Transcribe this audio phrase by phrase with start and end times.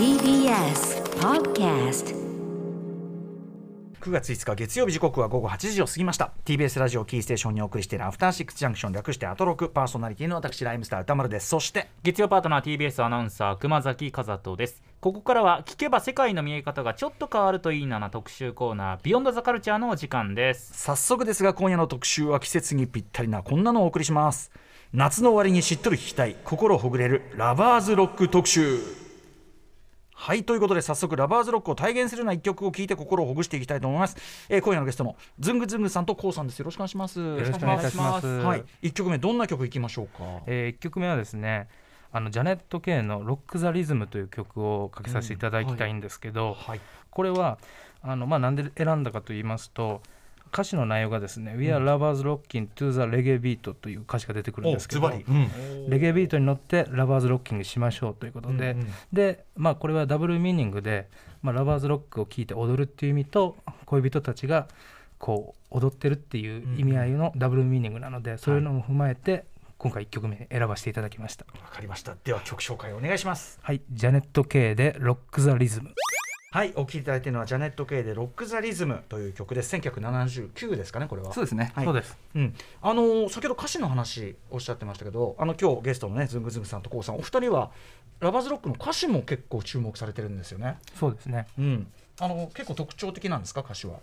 [0.00, 2.14] TBS Podcast
[4.00, 6.32] 9月5日月曜日時刻は午後8時を過ぎました。
[6.46, 11.48] TBS ラジオキーステーションにお送りしているアフターシックスジャンクション略してアトロクパーソナリティの私ライムスター歌丸です。
[11.48, 14.82] そして月曜パートナー TBS アナウンサー熊崎和人です。
[15.02, 20.72] ここからは聞けば世界の見え方がちょっと変わるといいなな特集コーナービヨンドザカルチャーのお時間です。
[20.82, 24.50] 早速ですが今夜の特集は季節にぴったりなこんなのをお送りします。
[24.94, 28.78] 夏の終わりにしっとり聞きたい心ほぐれるラバーズロック特集
[30.22, 34.18] はいということで早速ラバーズロックを体現するような一曲を聴いて心をほぐしていきたいと思います、
[34.50, 36.58] えー今夜のゲストのズングズングさんとコウさんです。
[36.58, 37.18] よろしくお願いします。
[37.18, 38.26] よよろしくお願いします。
[38.26, 38.64] はい。
[38.82, 40.42] 一曲目どんな曲いきましょうか？
[40.46, 41.68] えー、1曲目はですね
[42.12, 46.80] あのジャネット・ケイの「ロック・ザ・リズム」という曲をかけさせていただきたいんですけど、はい。
[47.10, 47.56] これは
[48.02, 50.02] あの、まあ、なんで選んだかと言いますと
[50.52, 58.86] 歌詞の内容がですね「We are lovers rocking to the reggae beat」という歌詞が出てくるんですけど、うんレゲエビートに乗ってラバーズロッキングしましょうということで、うんうん。
[59.12, 61.08] で、まあ、これはダブルミーニングで、
[61.42, 64.68] まあ、ラバーズロックを聴いて踊るっていう意味と恋人たちが
[65.18, 69.44] こう踊ってるっていう意味合いのダブルミーニングなので、そういうのも踏まえて
[69.78, 71.46] 今回1曲目選ばせていただきました。
[71.62, 72.16] わかりました。
[72.24, 73.58] では曲紹介お願いします。
[73.62, 75.94] はい、ジャネット・ケイで「ロック・ザ・リズム
[76.52, 79.72] はいお聴きいただいているのはジャネット・ケイでロック・ザ・リズムという曲です。
[79.76, 81.32] 1979ですかねこれは。
[81.32, 81.70] そうですね。
[81.76, 81.84] はい。
[81.84, 82.18] そうです。
[82.34, 87.70] うん、あのー先ほど歌詞の話おっしゃってましたけどあの今日ゲストのねズングズングさんとコウさんお二人は
[88.18, 90.78] ラバーズロックの歌詞も結構注目されてるんですよね。
[90.98, 91.46] そうですね。
[91.56, 91.86] うん、
[92.18, 94.00] あの結構特徴的なんですか歌詞は？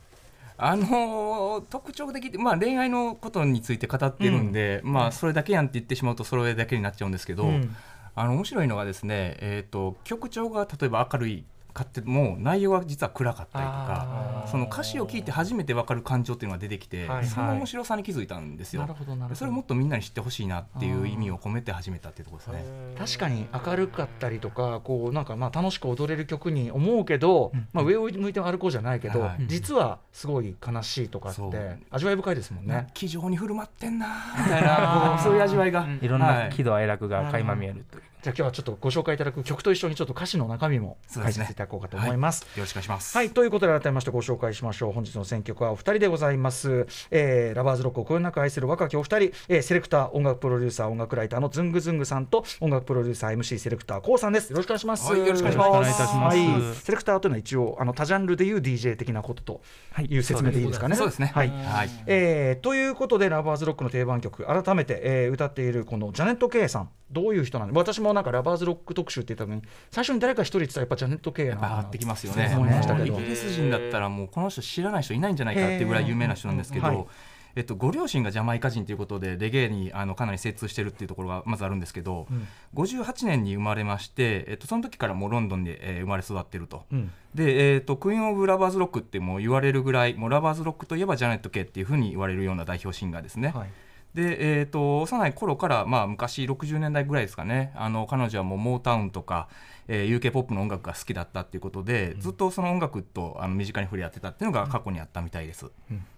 [0.57, 7.75] あのー特徴的って、まあ、恋愛のことについて語ってるんで、まあ、それだけやんって言ってしまうとそれだけになっちゃうんですけど、うん。
[8.15, 11.43] あの面白いのがですね、えー、と曲調が例えば明るい
[11.78, 17.28] かっても内容は実は暗かったりとかその歌詞を聞いて初めて分かる感情っていうのが出てきて、はいはい。
[17.28, 18.81] その面白さに気づいたんですよ。
[18.81, 19.36] なるほどなるほど。
[19.36, 22.25] それをもっとみんなに知ってほしいなっていう意味を込めて始めたっていう。
[22.25, 22.95] ところですね。
[22.98, 29.45] 確かに明るかったりとかこうなんかまあ楽しく踊れる曲に思うけど、まあ、上を向いて歩こうじゃないけど、はい。
[29.48, 32.87] 実はすごい悲しいとかって味わい深いですもんね。
[32.93, 36.49] 気丈に振る舞ってんなみたいなそういう味わいが、いろんはない。
[36.49, 42.42] 喜怒哀楽が垣間見えるという、じゃあ今日はちょっとご紹介いただく曲と一緒にちょっと歌詞の中身も解説いただこうかと思います。
[42.42, 43.17] よろしくお願いします。
[43.17, 43.30] はい。
[43.30, 54.49] ということで改めましてご紹介しましょう本日の選曲はお二人でございます、えーラバーズロックをこよなく愛する若きお二人、えーセレクター音楽プロデューサー音楽ライターのズングズングさんと音楽プロデューサー MC セレクター k o さんです。
[54.49, 55.70] よろしくお願いします、はいよろしくお願いします。
[55.70, 56.37] お願いいたします。
[56.37, 59.61] はいセレクターというのは一応あの多ジャンルでいう DJ 的なことと
[60.02, 61.32] いう説明でいいですかね、そうですね。
[61.33, 61.48] はい。
[61.48, 61.89] はい。
[62.08, 66.89] えーということでラバーズロックの定番曲改めて、えー歌っているこのジャネット・ケイさん。
[67.11, 69.61] どういう人なの私もなんかラバーズロック特集って言った時に
[69.92, 71.67] 最初に誰か一人言ってたらやっぱジャネット・ケイやな。
[71.67, 72.52] やってきますよね。
[72.55, 73.20] 思いましたけど。
[73.20, 77.08] イギリス人だったらもうこの人知らない人いないんじゃないかっていうぐらい有名な人なんですけど、
[77.55, 82.28] えっと、ご両親がジャマイカ人ということでレゲエにあのかなり精通してるっていうところがまずあるんですけど、
[82.73, 86.86] 58年に生まれまして、えっと、その時からもうロンドンで、えー生まれ育ってると。
[86.92, 87.11] うん。
[87.36, 93.49] で、えー、とクイーン・オブ・ラバーズ・ロックってもう言われるぐらいもうラバーズ・ロックといえばジャネット・ケイっていうふうに言われるような代表シンガーですね。
[93.49, 93.70] はい
[94.17, 97.72] で、えー、と幼い頃から、まあ、昔60年代ぐらいですかね。
[97.76, 99.48] あの彼女はもうモータウンとか、
[99.88, 105.67] えー、UK ポップの音楽が好きだったっていうことで、ずっとその音楽とあの身近に触れ合ってたっていうのが過去にあったみたいです、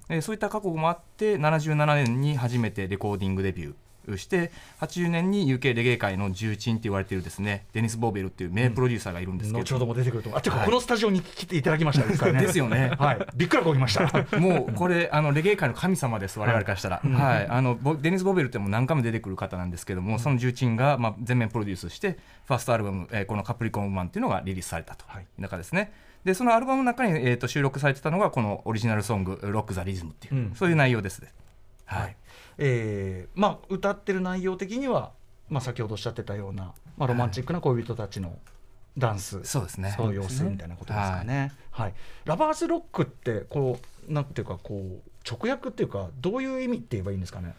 [0.08, 3.74] でそういった過去もあって77年に初めてレコーディングデビュー
[4.18, 12.92] して80年に UK レゲエ界の重鎮って言われてるですねデニス・ボーベルっていう名プロデューサーがいるんですけど、後ほども出てくるとあていうかこのスタジオに来ていただきましたですからねですよね。
[12.98, 13.28] はい。
[13.36, 14.40] びっくらこきました。
[14.40, 17.48] もうこれあのレゲエ界の神様です我々からしたら、はい。
[17.48, 25.06] あのボデニス・ボベルってもう何回も出てくる方なんですけども、その重鎮が、まあ、全面プロデュースしてファーストアルバム、えーこの「カプリコン・ウーマン」っていうのがリリースされたと。
[25.08, 25.24] はい。
[25.24, 25.92] いう中ですね。
[26.24, 30.56] でそのアルバムの中に、えー、と収録されてたのがこのオリジナルソング「ロック・ザ・リズム」っていう、うん。
[30.56, 31.32] そういう内容ですね。
[31.86, 32.16] はい、はい
[32.60, 35.12] えーまあ歌ってる内容的には、
[35.50, 38.38] まあ、先ほどおっしゃってたような、まあ、ロマンチックな恋人たちの
[38.98, 41.54] ダンスそうですねの様子みたいなことですかね。
[41.72, 41.94] はい
[42.26, 47.56] ラバーズロックってこうなんていうかこう直訳っていうかどういう意味って言えばいいんですかね？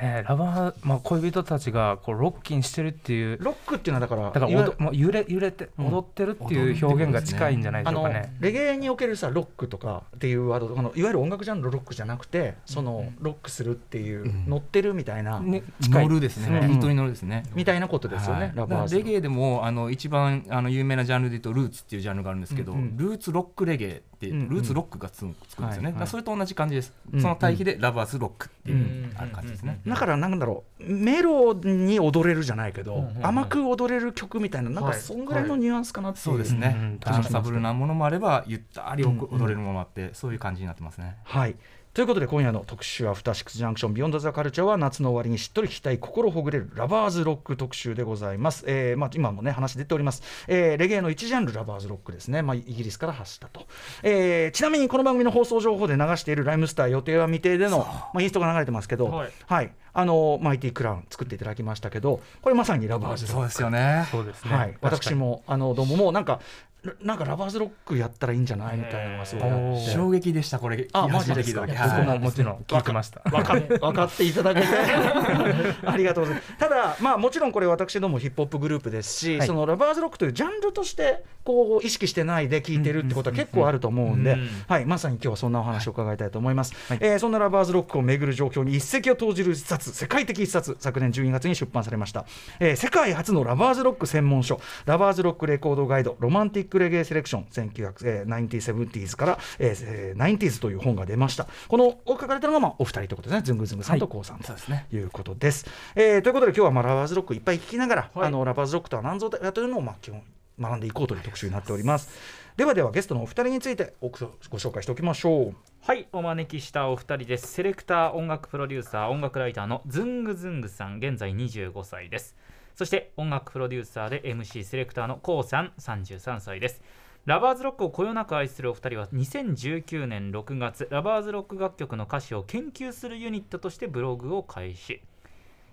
[0.00, 5.86] ねラバー、まあ、恋人たちがこうロッキンしてるっていうロックっていうのはだからだからもう揺れ揺れてうん。
[5.86, 8.34] 踊ってるっていう表現が近いんじゃないであのしょうかね。
[8.40, 16.08] レゲエにおけるさロックとかっていうワードあのいわゆる音楽ジャンルのロックじゃなくてそのロックするっていう、うん乗ってるみたいな、ね近い。
[16.08, 16.68] 乗るですね、うん。
[16.68, 18.52] ビートに乗るですね、みたいなことですよね、はい。
[18.54, 22.96] ラバーズレゲエでもあの一番あの有名なジャンルで言うとルーツっていうジャンルがあるんですけど、うんうん。
[22.96, 29.12] ルーツロックレゲエって、ルーツロックがつくつくんですよね、はいだからそれと同じ感じです、うんその対比でラバーズロックっていう、うん。
[29.16, 35.00] ある感じですね、だからなんだろうメロに踊れるじゃないけど、甘く踊れる曲みたいななんかはい。
[35.00, 36.98] そんぐらいのニュアンスかなっていう、そうですね、うん。
[37.00, 41.16] ダンサブルなものもあればゆったり踊れるものもあって、そういう感じになってますね。
[41.24, 41.56] はい
[41.94, 53.66] ということで今夜の特集アフターシックスジャンクションビヨンドザカルチャーは夏の終わりにしっとり聞きたい心ほぐれるラバーズロック特集でございます、えーまあ、今もね話出ております、えーレゲエの一ジャンルラバーズロックですね、まあ、イギリスから発したと、
[54.02, 59.32] えーちなみにこの番組の放送情報で流しているライムスター予定は未定での、まあ、インストが流れてますけどはい。
[59.46, 59.74] はい。
[59.94, 63.32] あのマイティクラウン作っていただきましたけどこれまさにラバーズロック。
[63.34, 64.08] そうですよね。
[64.10, 66.40] そうですね、はい、私もあのどうももうなんか
[66.84, 68.76] ななんかラバーズロックやったらいいんじゃない？
[68.76, 69.86] みたいなのがすごいあおって。
[69.86, 69.92] ー。
[69.92, 70.88] 衝撃でしたこれ。
[70.92, 72.56] あマジですかた時はい僕ももちろん。
[72.66, 73.20] 聞いてました。
[73.30, 74.66] 分か分かっていただけて。
[75.86, 76.56] ありがとうございます。
[76.58, 79.46] ただまあもちろんこれ私どもヒップホップグループですし、はい。
[79.46, 84.48] そのラバーズロックというジャンルとしてこう意識してないで聴いてるってことは結構あると思うんで、うん。
[84.66, 86.98] はい、まさに今日はそんなお話を伺いたいと思います、はい。
[87.00, 92.24] えーそんなラバーズロックをめぐる状況に一石を投じる一冊世界的一冊昨年12月に出版されました、
[92.58, 101.46] えー世界初のラバーズロック専門書ラバーズロックレコードガイドロマンティックレゲエセレクション 1970s から、えーえー 90s という本が出ました。
[101.68, 103.42] この書かれたのが、まあ、お二人ということですね。
[103.42, 104.86] ズングズングさんとコウさんとそうですね。
[104.92, 108.26] いうことです、えーということで今日はまあラバーズロックいっぱい聞きながら、はい。
[108.28, 110.22] あのラバーズロックとは何ぞだというのをまあ基本
[110.60, 112.10] 学んでいこうという特集になっております。
[112.56, 115.54] ではではゲストのお二人についておご紹介しておきましょう。
[115.80, 117.48] はいお招きしたお二人です。
[117.48, 122.36] セレクター音楽プロデューサー音楽ライターのズングズングさん現在25歳です
[122.74, 126.82] そして音楽プロデューサーで MC セレクターのコウさん33歳です。
[127.24, 135.02] ラバーズロックをこよなく愛するお二人は2019年6月ラバーズロック楽曲の歌詞を研究するユニットとしてブログを開始。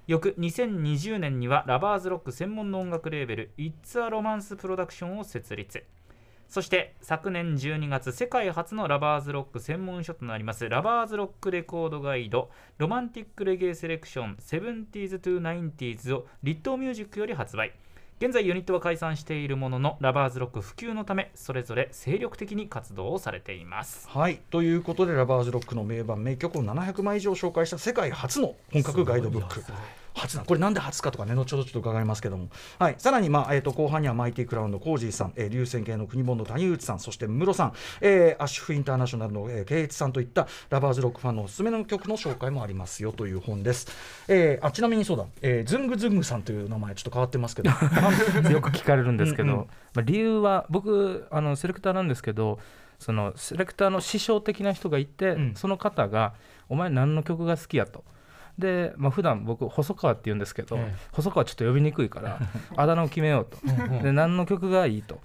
[0.06, 5.84] 翌2020年にはラバーズロック専門の音楽レーベル It's a Romance Production を設立。
[6.50, 12.50] そして昨年12月世界初のラバーズロック専門書となりますラバーズロックレコードガイド
[12.80, 17.74] ロマンティックレゲエセレクション 70s to 90s をリットーミュージックより発売。
[18.20, 24.10] 現在ユニットは解散しているもののラバーズロック普及のためそれぞれ精力的に活動をされています。
[24.10, 29.64] はいということでラバーズロックの名盤名曲を700枚以上紹介した世界初の本格ガイドブック
[30.20, 43.88] 初なこれなんで初かとかね後ほどちょっと伺いますけども、はい、さらに、まあえー、と後半にはマイティクラウンのコージーさん、えー、流線系の国本の谷内さんそしてムロさん、えーアッシュフインターナショナルの、えー、ケイチさんといったラバーズロックファンのおすすめの曲の紹介もありますよという本です、
[44.28, 47.70] えーあちなみにそうだ、えーズングズングさんという名前ちょっと変わってますけど。
[48.50, 49.66] よく聞かれるんですけど、うんうん。
[49.94, 52.60] まあ、理由は僕あのセレクターなんですけど
[53.00, 55.56] そのセレクターの師匠的な人がいて、うん。
[55.56, 56.34] その方が
[56.68, 58.04] 「お前何の曲が好きや」と。
[58.60, 60.96] で、まあ普段僕細川って言うんですけど、ええ。
[61.12, 62.40] 細川ちょっと呼びにくいから
[62.76, 63.58] あだ名を決めようと。
[64.04, 65.20] で何の曲がいいと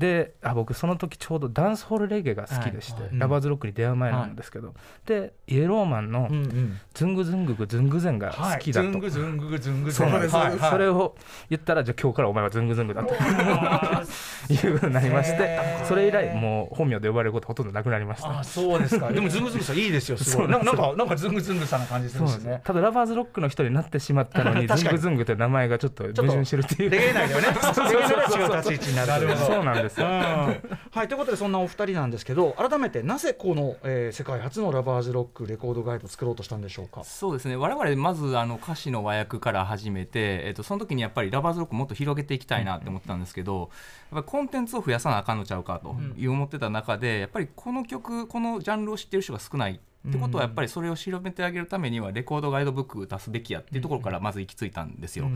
[0.00, 3.18] であ僕その時ちょうどダンスホールレゲエが好きでして、はいはい。
[3.18, 4.74] ラバーズロックに出会う前なんですけど、
[5.04, 10.06] でイエローマンのうんうん「ズングズンググズングゼン」が好きだと、ズングズングズングズン。
[10.06, 10.70] そうなんです、はいはい。
[10.70, 11.14] それを
[11.50, 13.12] 言ったらじゃあ今日からお前はズングズングだと
[14.50, 18.40] いうふうになりましてそれ以来もう本名で呼ばれることほとんどなくなりました。
[18.40, 19.10] あそうですか。
[19.12, 20.16] でもズングズングさんいいですよ。
[20.16, 20.48] すごい。
[20.48, 22.62] なんかなんかズングズングさんな感じするんですね。
[22.64, 26.90] ただラバーズロックの人になってしまったのに ズングズングって名前がちょっと矛盾してるっていう。
[26.90, 27.48] レゲエ内ではね。
[27.48, 28.56] レゲエ内では違う。
[28.56, 29.36] 立ち位置になるという。
[29.36, 30.06] そうなんですよ。
[30.06, 30.12] うん。
[30.12, 37.04] はいということでそんなお二人なんですけど改めてなぜこの、えー世界初のラバーズロックレコードガイドを作ろうとしたんでしょうか？
[37.04, 37.56] そうですね。
[37.56, 43.68] 我々まずあの歌詞の和訳から始めて、えっとその時にやっぱりラバーズロックもっと広げていきたいなって思ってたんですけど、やっ
[44.10, 55.30] ぱりコンテンツを増やさなあかんのちゃうかという思ってた中でやっぱりこの曲このジャンルを知ってる人が少ないってことはやっぱりそれを広めてあげるためにはレコードガイドブック出すべきやっていうところからまず行き着いたんですよ。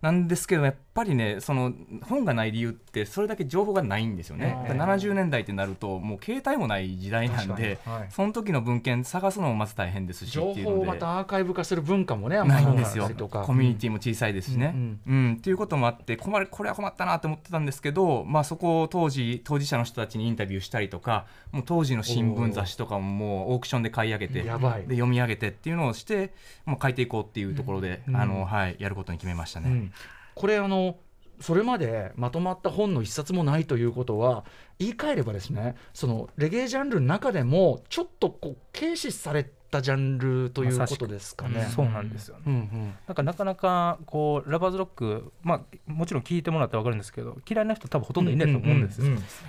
[0.00, 1.72] なんですけどやっぱりねその
[2.02, 8.06] 本がない理由ってそれだけ情報がないんですよね、ええ70年代ってなるともう携帯もない時代なんで、はい。
[8.10, 14.72] その時の文献探すのもまず大変ですし情報をまたアーカイブ化する文化もねあんまりないんですよコミュニティも小さいですしね。
[15.06, 15.34] ううんん。
[15.34, 26.32] っていうこともあって困るこれは困ったなって思ってたんですけど、まあ、そこを当時当事者の人たちにインタビューしたりとかもう当時の新聞雑誌とかももうオークションで買い上げてで読み上げてっていうのをして
[26.64, 28.16] もう書いていこうっていうところで、うん。
[28.16, 29.90] あのはい、やることに決めましたね。
[30.36, 30.96] うんこれあの
[31.40, 34.44] それまでまとまった本の一冊もないということは
[34.78, 41.68] 言い換えればですねそのレゲエジャンルの中でもちょっとこう軽視されたジャンルということですかね。
[41.74, 42.42] そうなんですよね。
[42.46, 42.94] うんうん。
[43.06, 49.00] なんかなかなかこうラバーズロック、まあ、もちろん聞いてもらって分かるんですけど嫌いな人多分ほとんどいないと思うんです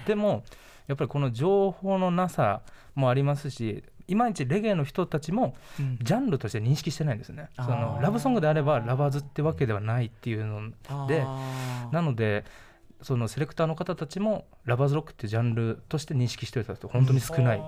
[0.06, 0.44] でも
[0.88, 2.62] やっぱりこの情報のなさ
[2.96, 5.98] もありますしいまいちレゲエの人たちもうん。
[6.02, 7.50] ジャンルとして認識してないんですね。
[7.56, 10.72] そのラブソングであればラバーズってわけではないっていうの
[11.08, 11.26] で
[11.92, 12.46] なので
[13.02, 17.62] そのセレクターの方たちもラバーズロックっていうジャンルとして認識してる人って本当に少ない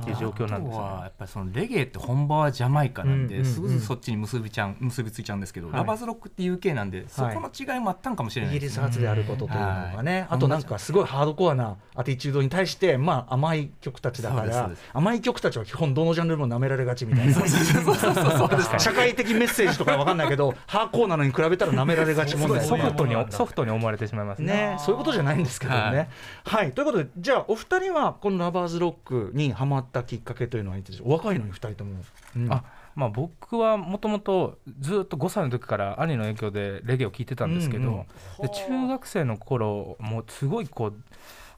[0.00, 0.88] っていう状況なんですよ、ね。
[1.02, 5.76] やっぱりそのレゲエって本場はジャマイカなんで、すぐそっちに結びちゃう結びついちゃうんですけど、はい。
[5.76, 8.78] ラバーズロックって UK なんで、そこの違いもあったんかもしれイギリないですね。
[8.78, 10.26] ス発であることというのがね、はい。
[10.30, 17.34] あとなんかすごいハードコアなアティチュードに対して、まあ、甘い曲たちだから甘い曲たちは基本どのジャンルでも舐められがちみたいな。
[18.78, 25.78] 社会的メッセージとかわかんないけどハーコーなのに比べたら舐められがち問題ソフトにソフトに思われてしまいますねね、そういうことじゃないんですけどね。
[26.44, 31.08] ははいい、ということで、じゃあ、お二人はこのラバーズロックにハマったきっかけというのはいつでしょう？
[31.08, 32.02] お若いのに二人とも。
[32.36, 32.52] うん。
[32.52, 32.64] あ
[32.94, 38.06] まあ、僕はもともとずっと5歳の時から兄の影響でレゲエを聴いてたんですけど、うんうん。
[38.42, 40.94] で中学生の頃もうすごいこう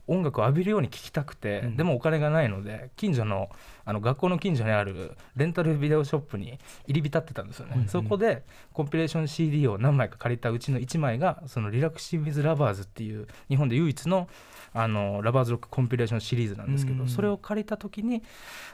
[0.07, 1.77] 音楽を浴びるように聴きたくて、うん。
[1.77, 3.49] でもお金がないので近所の
[3.85, 7.89] あの学校の近所にあるレンタルビデオショップに入り浸ってたんですよね、うんうん。
[7.89, 14.29] そこでコンピレーション CD を何枚か借りたうちの1枚がそのリラクシン・ウィズ・ラバーズっていう日本で唯一の
[14.73, 17.09] あのラバーズロックコンピレーションシリーズなんですけど、うん。
[17.09, 18.23] それを借りた時に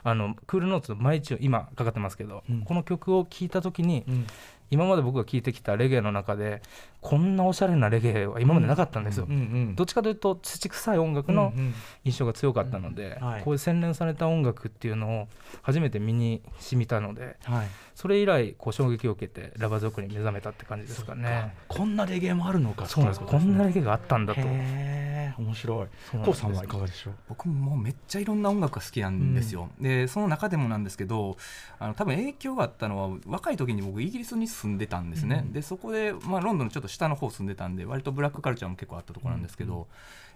[0.03, 2.63] あのクールノーツのマイ・チューン今かかってますけど、うん。
[2.63, 4.27] この曲を聴いた時にうん
[4.71, 6.63] 今まで僕が聴いてきたレゲエの中で
[7.01, 11.75] こんなおしゃれなレゲエは今までなかったんですよ、うんうんどっちかというと土臭い音楽のうんうん。
[12.05, 13.43] 印象が強かったので、うんはい。
[13.43, 15.29] こういう洗練された音楽っていうのを
[15.63, 17.67] 初めて身に染みたのではい。
[17.95, 21.55] それ以来こう衝撃を受けてラバーズロックに目覚めたって感じですかね。
[21.69, 23.25] こんなレゲエもあるのかそうなんです。
[23.25, 24.41] こんなレゲエがあったんだと。
[24.41, 25.87] 面白い。
[26.25, 27.15] コウさんはいかがでしょう？
[27.29, 31.37] 僕もめっちゃいろんな音楽が好きなんですよ、でその中でもなんですけど
[31.79, 35.53] あの多分影響があったのは若い時に僕イギリスに住んでたんですね、うん。
[35.53, 39.87] でそこで、まあ、ロンドンのちょっと下の方住んでたんで割とブラックカルチャーも結構あったところなんですけど、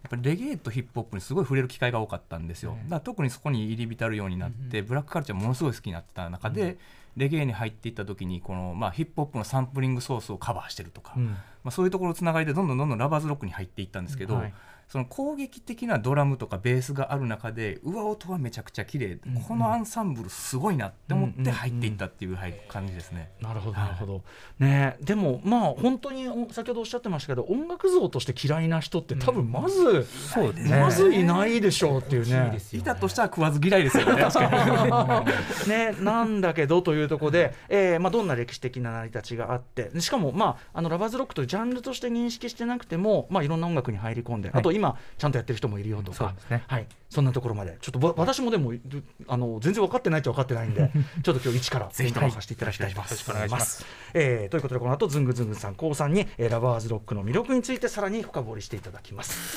[0.03, 6.79] やっぱりレゲエとヒップホップにすごい触れる機会が多かったんですよ、だから特にそこに入り浸るようになって、ブラックカルチャーものすごい好きになってた中で、
[7.17, 11.27] レゲエに入っていった時にこの、まあ、ヒップホップのサンプリングソースをカバーしてるとか、うん。
[11.27, 14.55] まあ、そういうところつながりでどんどんどんどんラバーズロックに入っていったんですけど、はい
[14.91, 23.31] その攻撃的なドラムとかベースがある中で上音はめちゃくちゃ綺麗、うんこのアンサンブルすごいなって思っうんうんて入っていったっていうはい感じですね。
[23.41, 24.23] なるほど、はいなるほど。
[24.59, 30.05] ねえ、でも、まあ、本当にお先ほどおっしゃってましたけど、音楽像として嫌いな人って、多分まず。
[30.05, 32.59] そうですねまずいないでしょうっていうね。
[32.73, 34.23] いたとしたら食わず嫌いですよね。
[34.23, 35.25] 確か
[35.67, 44.80] にね、なんだけどというところで、えーまあ、どんな歴史的な成り立ちがあってしかも、まあ、あのラバーズロックというジャンルとして認識してなくても、まあ、いろんな音楽に入り込んで、はいあと今
[45.19, 46.17] ちゃんとやってる人もいるよとか。
[46.17, 46.65] そうで、すね。
[46.67, 47.79] はい、そんなところまで。
[47.81, 50.91] ちょっとわ私もでもどあの全然分かってないっちゃ分かってないんで
[51.23, 52.13] ちょっと今日一からぜひ。
[52.13, 53.13] ともさせていただきたいと思います。
[53.13, 53.87] よろしくお願いします。
[54.15, 59.57] えーということでこの後ズングズングさんコウさんに、えーラバーズロックの魅力についてさらに深掘りしていただきます。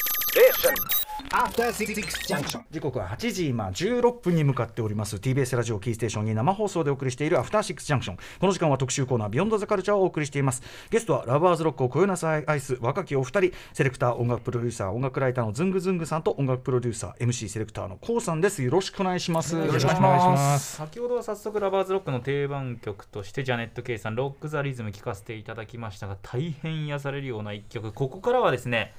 [1.29, 1.95] After Six
[2.27, 2.61] Junction.
[2.71, 5.17] 時刻は8時今16分に向かっております。
[5.17, 10.63] TBS ラジオキーステーションに生放送でお送りしているアフターシックスジャンクションこの時間は特集コーナービヨンドザカルチャーをお送りしています。
[10.89, 18.63] ゲストはラバーズロックをこよなく愛す若きお二人セレクター音楽プロデューサー音楽ライターのズングズングさんと音楽プロデューサー MC セレクターのコウさんです。
[18.63, 19.55] よろしくお願いします。
[19.55, 20.77] よろしくお願いします。
[20.77, 27.91] 先ほどは早速ラバーズロックの定番曲としてジャネット・ケイさん「ロック・ザ・リズム」聴かせていただきましたが大変癒されるような一曲。
[27.91, 28.93] ここからはですね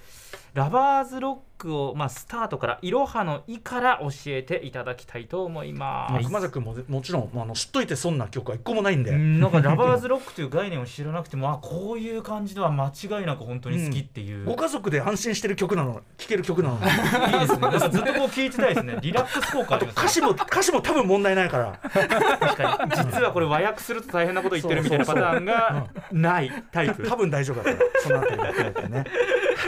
[0.54, 6.26] ラバーズロックを、まあ、スタートからいろはの「い」から教えていただきたいと思います。
[6.26, 16.02] 熊崎君ももちろんあの知っといて損な曲は一個もないんで、うんなんかラバーズロックという概念を知らなくてもあこういう感じでは間違いなく本当に好きっていう、ご家族で安心してる曲なの。
[16.18, 17.90] 聴ける曲なのいいですね。
[17.90, 18.98] ずっとこう聴いてたいですね。
[19.00, 20.02] リラックス効果ありますね。
[20.02, 21.78] 歌詞も歌詞も多分問題ないから。
[21.82, 22.08] 確
[22.56, 23.10] かに。
[23.10, 27.08] 実はこれ和訳すると大変なこと言ってるみたいなパターンがないタイプ。
[27.08, 27.76] 多分大丈夫だから。
[28.02, 29.04] そのあたりも含めてね。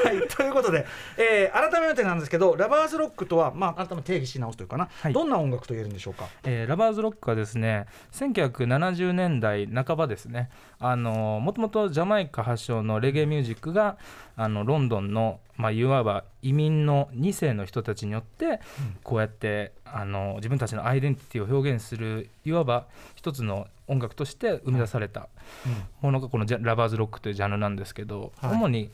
[0.04, 0.86] はい、ということで、
[1.16, 5.12] えー改めてなんですけどラバーズロックとは、まあ、改めて定義し直すというかな、はい。
[5.12, 6.28] どんな音楽と言えるんでしょうか？
[6.44, 10.50] えーラバーズロックはですね1970年代半ばですね。
[10.78, 13.96] あのもともとジャマイカ発祥のレゲエミュージックが
[14.36, 18.60] あのロンドンの、まあ、いわば移民の2世の人たちによって
[19.02, 25.28] こうやってあの自分たちのアイデンティティを表現するいわば一つの音楽として生み出された
[26.00, 28.52] ものがこのジャラバーズロックというジャンルなんですけど、はい。
[28.52, 28.90] 主に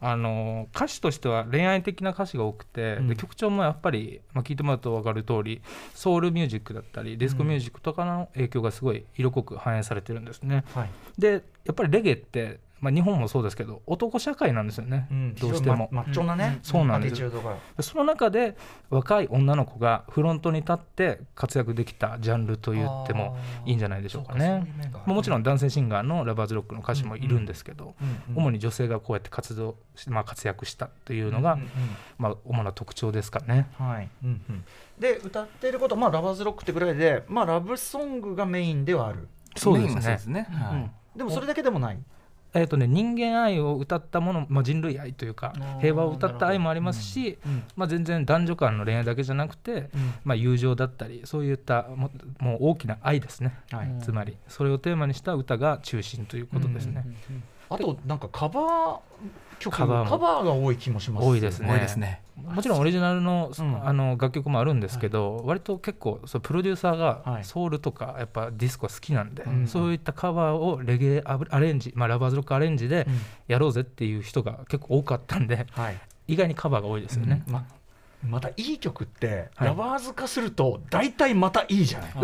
[0.00, 3.08] あの歌詞としては恋愛的な歌詞が多くて、うん。
[3.08, 5.62] で曲調もやっぱり、まあ、聞いてもらうと分かる通り
[5.94, 10.64] ソウルミュージックだったりディスコミュージックとかの影響がすごい色濃く反映されてるんですね。
[10.74, 10.90] はい。
[11.18, 15.08] でやっぱりレゲエって、まあ、日本もそうですけど男社会なんですよね、
[15.40, 15.88] どうしても。
[15.90, 17.22] まマッチョなね、そうなんです。
[17.80, 18.56] その中で
[18.90, 24.66] 若い女の子がフロントに立って活躍できたジャンルと言ってもいいんじゃないでしょうかね。
[24.92, 27.94] まあもちろん男性シンガーのラバーズロックの歌手もいるんですけど、
[28.34, 31.68] 主に女性がこうやって活動し、まあ、活躍したというのが、うんうん
[32.18, 33.68] まあ、主な特徴ですかね。
[33.78, 34.08] はい。
[34.22, 34.64] うんうん。
[34.98, 40.00] で歌っていることは、まあ、ラバーズロックってぐらいで、まあ、ラブソングがメインではある、そうですね。
[40.00, 40.46] ですね。
[40.50, 40.76] はい。
[40.76, 41.98] うんでもそれだけでもない。
[42.56, 47.38] えーとね、人間愛を歌ったもの、まあ、人類愛というかー平和を歌った愛もありますし、
[47.76, 49.90] まあ、全然男女間の恋愛だけじゃなくて、
[50.24, 52.10] まあ、友情だったりそういったも
[52.40, 53.94] もう大きな愛ですね、はい。
[54.00, 57.06] つまりそれをテーマにした歌が中心ということですね。
[57.68, 58.98] あとなんかカバー
[59.58, 61.26] 曲カバーもカバーが多い気もします。
[61.26, 61.68] 多いですね。
[61.68, 62.22] 多いですね。
[62.36, 63.86] もちろんオリジナルの,、うん。
[63.88, 67.38] あの楽曲もあるんですけど、割と結構そうプロデューサーはい。
[67.38, 69.66] がソウルとかやっぱディスコ好きなんで、うん。
[69.66, 73.06] そういったカバーをレゲエアレンジ、まあ、ラバーズロックアレンジで
[73.48, 75.98] やろうぜっていう人が結構多かったんではい。
[76.28, 77.42] 意外にカバーが多いですよね。
[77.46, 77.66] ま
[78.26, 79.68] またいい曲って、はい。
[79.68, 82.22] ラバーズ化すると大体またいいじゃない、 こ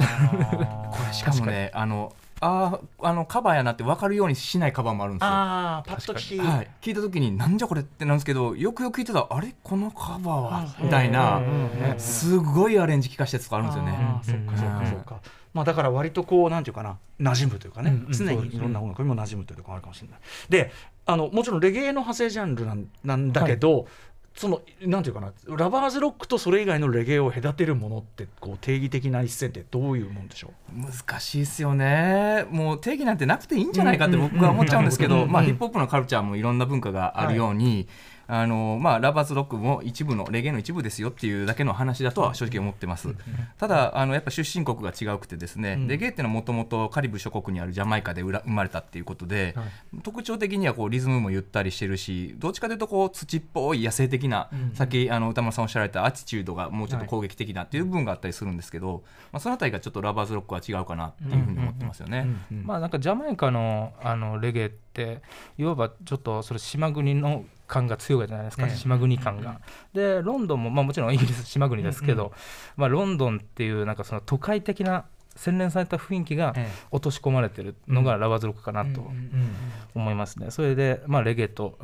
[1.07, 5.29] れしかもねあのあーあのカバーやなって分かるようにしないカバーもあるんですよ。
[5.31, 9.55] ああパッと聞き、はい、聞いた時になんじゃこれってなんですけどよくよく聞いてたらあれ？
[9.63, 10.67] このカバーは？
[10.81, 13.97] みたいなうんすごいアレンジ聞かしたやつとかあるんですよね。
[14.23, 15.21] そっかそっかそっか、
[15.55, 20.19] まあ、だから割とこうなんていうかな馴染むというかね、うんうん常にいろんな音楽にも馴染むというところがあるかもしれない。
[20.49, 20.73] で
[21.05, 23.87] あのもちろんレゲエの派生ジャンルなんなんだけど、
[24.35, 32.47] そのなんていうかなラバーズロックとそれ以外のレゲエを隔てるものってこう定義的な一線ってどういうもんでしょ難しいですよね。
[32.51, 37.89] もう定義なんてなくていいんじゃないかって僕は思っちゃうんですけど、まあ、ヒップホップのカルチャーもいろんな文化があるように、
[38.35, 43.15] あのまあ、ラバーズロックも一部のレゲエの一部ですよっていうだけの話だとは正直思ってます、
[43.59, 45.87] ただあのやっぱ出身国が違うくてですね、うん。
[45.87, 49.55] レゲエっていうのはもともとカリブ諸国にあるジャマイカでうら生まれたっていうことで、
[50.03, 62.27] 特徴的にはこうリズムもゆったりしてるしどっちかというとこう土っぽい野生的な、さっきあの歌丸さんおっしゃられたアティチュードがもうちょっと攻撃的なっていう部分があったりするんですけど、まあ、そのあたりがちょっとラバーズロックは違うかなっていうふうに思ってますよね。
[62.51, 65.23] う、まあなんかジャマイカのあのレゲエって
[65.59, 68.77] いわばちょっとそれ島国の感が強いじゃないですか、ええ。
[68.77, 69.61] 島国感が。
[69.93, 72.33] でロンドンも、まあ、もちろんイギリス島国ですけど、
[72.77, 75.07] まあ、ロンドンっていうなんかその都会的な
[75.37, 79.11] 洗練された雰囲気がえ落とし込まれてるのがラバーズロックかなと
[79.95, 80.51] 思いますね。
[80.51, 81.79] それで、まあ、レゲエと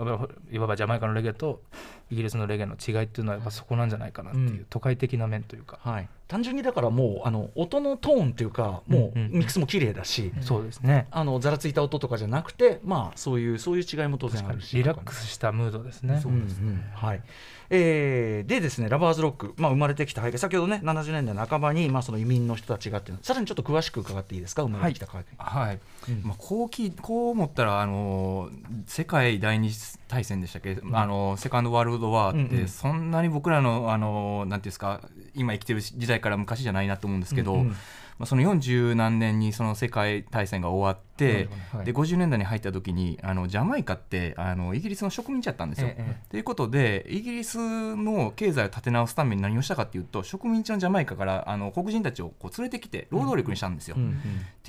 [0.50, 1.62] いわばジャマイカのレゲエと
[2.10, 4.66] イギリスのレゲエの違いっていうのはやっぱそこなんじゃないかなっていう、うん。
[4.68, 11.06] 都会的な面というか、はい、単純にだからもうあの音のトーンっていうかもうミックスも綺麗だし、そうですね。
[11.10, 16.20] あのざらついた音とかじゃなくてまあそういうそういう違いも当然あるしリラックスしたムードですね。
[16.24, 17.22] うんうんはい。
[17.70, 24.62] えーでですねラバーズロック、まあ、生まれてきた背景先ほどね70年代半ばに、まあ、その移民の人たちがっていうのさらにちょっと詳しく伺っていいですか？
[24.62, 25.78] 生まれてきた背景、はい。
[26.08, 26.22] うん。
[26.24, 28.48] まあ、こう聞いこう思ったらあの
[28.86, 35.02] 世界第二次大戦でしたっけ、あのセカンドワールドワーってそんなに僕らのあのなんていうんですか
[35.38, 37.76] 今生きてる時代から昔じゃないなと思うんですけど、うんうんま
[38.20, 45.88] あ、その40何年にその世界大戦が終わって、はいで50年代に入った時にあのジャマイカってあのイギリスの植民地だったんですよ。
[45.90, 47.58] えということでイギリス
[47.96, 53.96] の経済を立て直すために何をしたかっていうと植民地のジャマイカからあの黒人たちをこう連れてきて労働力にしたんですよ。
[53.96, 54.10] うんうん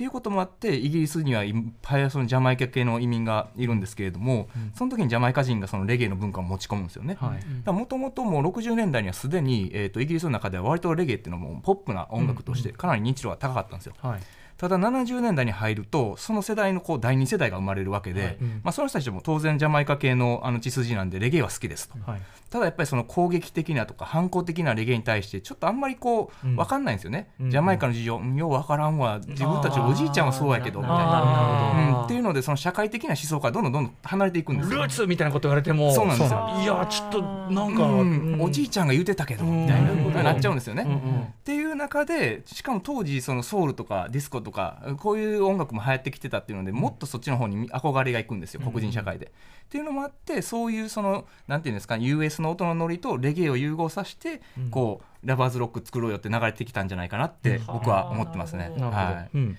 [0.00, 7.18] ていうこともあってイギリスにはいっぱいそのジャマイカ系の移民がいるんですけれども、その時にジャマイカ人がそのレゲエの文化を持ち込むんですよね。
[7.20, 13.94] はいもともともう60年代にはすでに、えー、とイギリスの中では割とレゲエっていうのもポップな音楽としてかなり認知度が高かったんですよ。
[14.00, 14.20] はい
[14.60, 21.94] ただ70年代に入るとその世代のこう第二世代が生まれるわけで、まあ、その人たちも当然ジャマイカ系のあの血筋なんでレゲエは好きですと。
[22.04, 22.20] はい。
[22.50, 26.56] ただやっぱりその攻撃的なとか反抗的なレゲエに対してちょっとあんまりこううん。
[26.56, 27.50] 分かんないんですよね、うん。
[27.50, 28.36] ジャマイカの事情、うん。
[28.36, 32.04] よう分からんわ自分たちおじいちゃんはそうやけどみたいな、うん。
[32.04, 34.78] っていうのでその社会的な思想からどんどんどんどん離れていくんですよ。
[34.78, 34.88] ルー。
[34.88, 36.58] ツみたいなこと言われてもそうなんですよ。
[36.60, 38.36] いやちょっとなんか、うん。
[38.42, 40.12] おじいちちゃんが言うてたけどうんみたいなうん。
[40.12, 40.82] なっちゃうんですよね。
[40.82, 41.20] うんうん。
[41.22, 44.49] っていう中でしかも当時そのソウルとかディスコとか
[44.98, 49.26] こういう音楽も流行ってきてたっていうのでもっとそっちの方に憧れがいくんですよ黒人社会で。
[49.26, 49.30] っ
[49.70, 58.72] ていうのもあってそういうそのなんていうんですか US の音のノリとレゲエを融合させてこうラバーズロック作ろうよって流れてきたんじゃないかなって僕は思ってますね。
[58.78, 59.36] はい。
[59.36, 59.58] うん。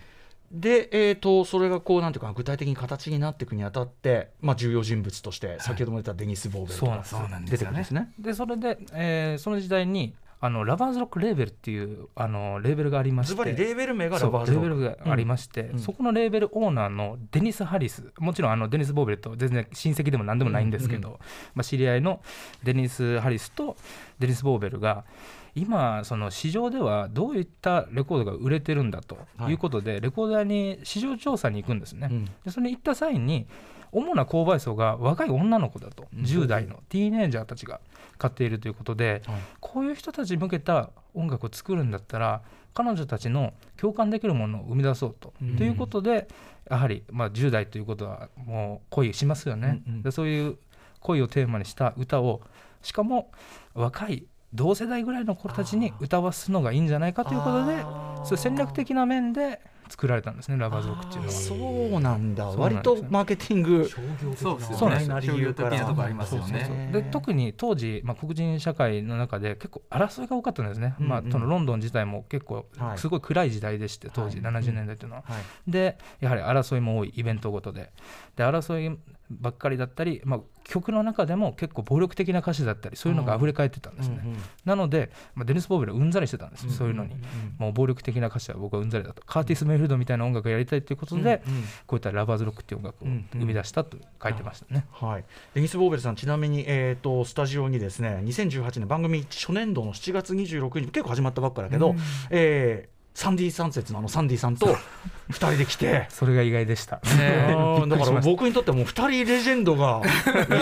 [0.52, 8.12] で、えー、とそれがこうなんていうかな具体的に形になっていくにあたって、まあ、重要人物として先ほども出たデニス・ボーベルとかそうなんです出てくるんですね。
[8.20, 13.34] でそれで、えーその時代にあのラバーズロックレーベルっていうあのレーベルがありまして。
[13.34, 14.70] ズバリレーベル名がラバーズロック。
[14.70, 15.80] レーベルがありまして、うん。
[15.80, 18.12] そこのレーベルオーナーのデニス・ハリス。
[18.18, 21.16] もちろんあのデニス・ボーベルと全然親戚でも何でもないんですけど、うん。
[21.54, 22.22] まあ、知り合いの
[22.64, 23.78] デニス・ハリスと
[24.18, 25.06] デニス・ボーベルが
[25.54, 32.08] 今その市場ではどういったレコードが売れてるんだということで、レコーダーに市場調査に行くんですね。
[32.10, 32.26] うん。
[32.26, 33.46] でそれに行った際に
[33.92, 36.24] 主な購買層が若い女の子だと、うん。
[36.24, 37.80] 10代のティーネイジャーたちが
[38.18, 39.38] 買っているということで、はい。
[39.60, 42.42] こういう人たちに向けた音楽を作るんだったら
[42.74, 45.34] 彼女たちの共感できるものを生み出そうと。
[45.42, 45.58] うん。
[45.58, 46.28] ということで
[46.70, 50.02] やはり、まあ、10代ということはもう恋しますよね、うんうん。
[50.04, 50.58] でそういう
[51.02, 52.42] 恋をテーマにした歌を
[52.82, 53.32] しかも
[53.74, 57.82] 若い同世代ぐらいの子たちに歌わすのがいいんじゃないかということで
[58.26, 61.34] そういう戦略的な面で作られたんですねラバーズロックっていうのは。
[61.34, 62.46] そうなんだ。
[62.48, 63.90] 割とマーケティング
[64.38, 65.28] そうですそうなんですよね。
[65.28, 66.90] 商業的なところありますよね。
[66.94, 71.10] で特に当時、まあ、黒人社会の中で結構争いが多かったんですね、うんうん。
[71.10, 72.98] まあ、そのロンドン自体も結構はい。
[72.98, 74.54] すごい暗い時代でして当時はい。
[74.54, 75.24] 70年代というのは。
[75.26, 75.72] はい。
[75.72, 77.92] でやはり争いも多いイベントごとで。
[78.38, 78.98] で争い
[79.40, 84.38] ばっかりだったり、まあ、曲の中でも結構暴力的な歌詞だったりそういうのが溢れ返ってたんですね、うんうん。
[84.66, 87.16] なので、まあ、デニス・ボーベルはうんざりしてたんですよ、そういうのに、
[87.58, 89.22] もう暴力的な歌詞は僕はうんざりだと。
[89.26, 101.96] カーティス・メイフィルドみたいな音楽をやりたいということで、うんうんこういったラバーズロックっていう音楽を生み出したと書いてましたね、はい、デニス・ボーベルさん、ちなみに、えー、とスタジオにですね2018年、番組初年度の7月26日、結構始まったばっかだけど、
[102.30, 104.68] えーサンディ三節のあのサンディさんと
[105.32, 106.08] 2人で来て。
[106.10, 110.02] それが意外でした、あー だから僕にとってはもう2人レジェンドが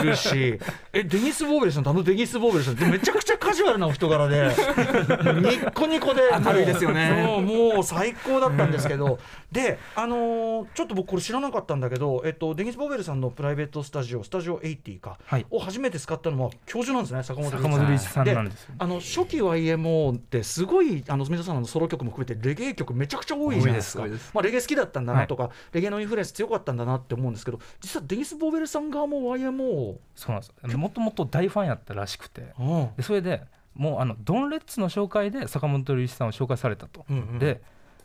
[0.02, 0.60] いるし、
[0.94, 7.24] えデニス・ボーベルさんとあのデニス・ボーベルさんってめちゃくちゃカジュアルなお人柄で、ニッコニコで、明るいですよね。
[7.26, 9.20] もうもう最高だったんですけど、
[9.52, 15.46] で、あのーちょっと僕、これ知らなかったんだけど、えっと、デニス・ボーベルさんのプライベートスタジオ、スタジオ80か、はい。
[15.50, 17.52] を初めて使ったのは教授なんですね、坂本
[17.88, 18.26] 龍一さん。
[18.28, 24.06] なんであの初期 YMO ってすごいあの皆さんのソロ曲も含めてレゲエ曲めちゃくちゃ多いじゃないですか。
[24.34, 30.78] まあ、レゲエ好きだったんだなとか、レゲエのインフルエンス強かったんだなって思うんですけど実はデニス・ボーベルさん側も YMO そうなんです。
[30.78, 32.54] もともと大ファンやったらしくて。
[32.60, 32.90] うん。
[32.96, 33.44] でそれで
[33.76, 37.40] もうあのドンレッツの紹介で坂本龍一さんを紹介されたと、うんうん。
[37.40, 37.62] で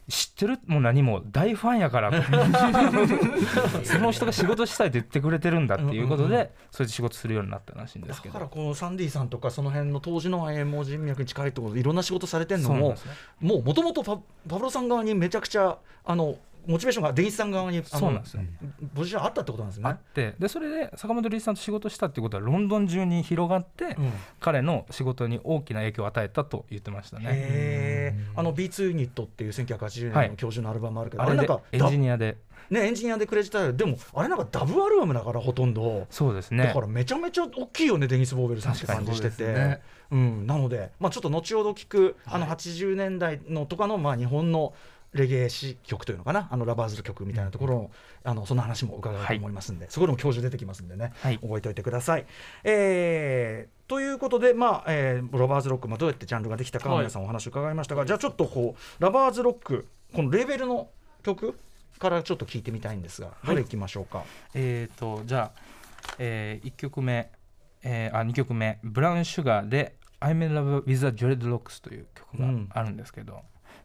[0.09, 0.59] 知ってる？
[0.67, 2.11] もう何も大ファンやから。
[3.85, 8.33] その人が仕事したいと言ってくれてるんだっていうことで、うんうんそれで仕事するようになったらしいんでだすけど。
[8.35, 12.97] からこのサンディさんとかその辺の当時の YMO 人脈に近いところでいろんな仕事されてるのもね。
[13.41, 14.23] もうもともとパパ
[14.57, 18.43] ブロさん側にめちゃくちゃあのモチベーションがデニスさん側にそうなんですよ。
[18.95, 19.89] ポジションあったってことなんですね。
[19.89, 19.99] あっ。
[19.99, 20.35] て。
[20.39, 24.13] でそれで坂本龍一さんと仕事したっていうことはロンドン中に広がって、うん。
[24.41, 28.17] 彼の仕事に大きな影響を与えたと言ってましたね。
[28.37, 30.29] あの B2 ユニットっていう1980はい。
[30.29, 32.37] 年の教授のアルバムあるけど、あれでなんかエンジニアで。
[32.71, 36.65] ね、エンジニアでクレジットでもあれなんかダブアルバムだからほとんど、そうですね。
[36.65, 39.81] だからめちゃめちゃ大きいよねデニス・ボーベルさんって感じしてて、うね。
[40.11, 44.73] うん、なので、まあ、ちょっと後ほど聞く、あの80年代のとかの、まあ、日本の
[45.15, 46.49] レゲエ詩曲というのかな？
[46.51, 47.91] あのラバーズの曲みたいなところの,、
[48.25, 51.39] あのその話も伺おうと思いますんで、そこでも教授出てきますんでね、はい。
[51.39, 52.27] 覚えておいてください。
[52.65, 56.99] えーということで、まあえーラバーズロック、まあ、どうやってジャンルができたか、はい。
[56.99, 60.89] 皆さんお話を伺いましたがじゃあちょっとこうラバーズロックこのレーベルの
[61.23, 61.59] 曲
[61.99, 64.25] からちょっと聞いてみたいんですが、どれいきましょうか？
[64.55, 65.61] えー、とじゃあ、
[66.19, 67.31] え1曲目、
[67.83, 73.41] えーあ2曲目「ブラウンシュガー」で「I'm in love with a dreadlocks」という曲があるんですけど、で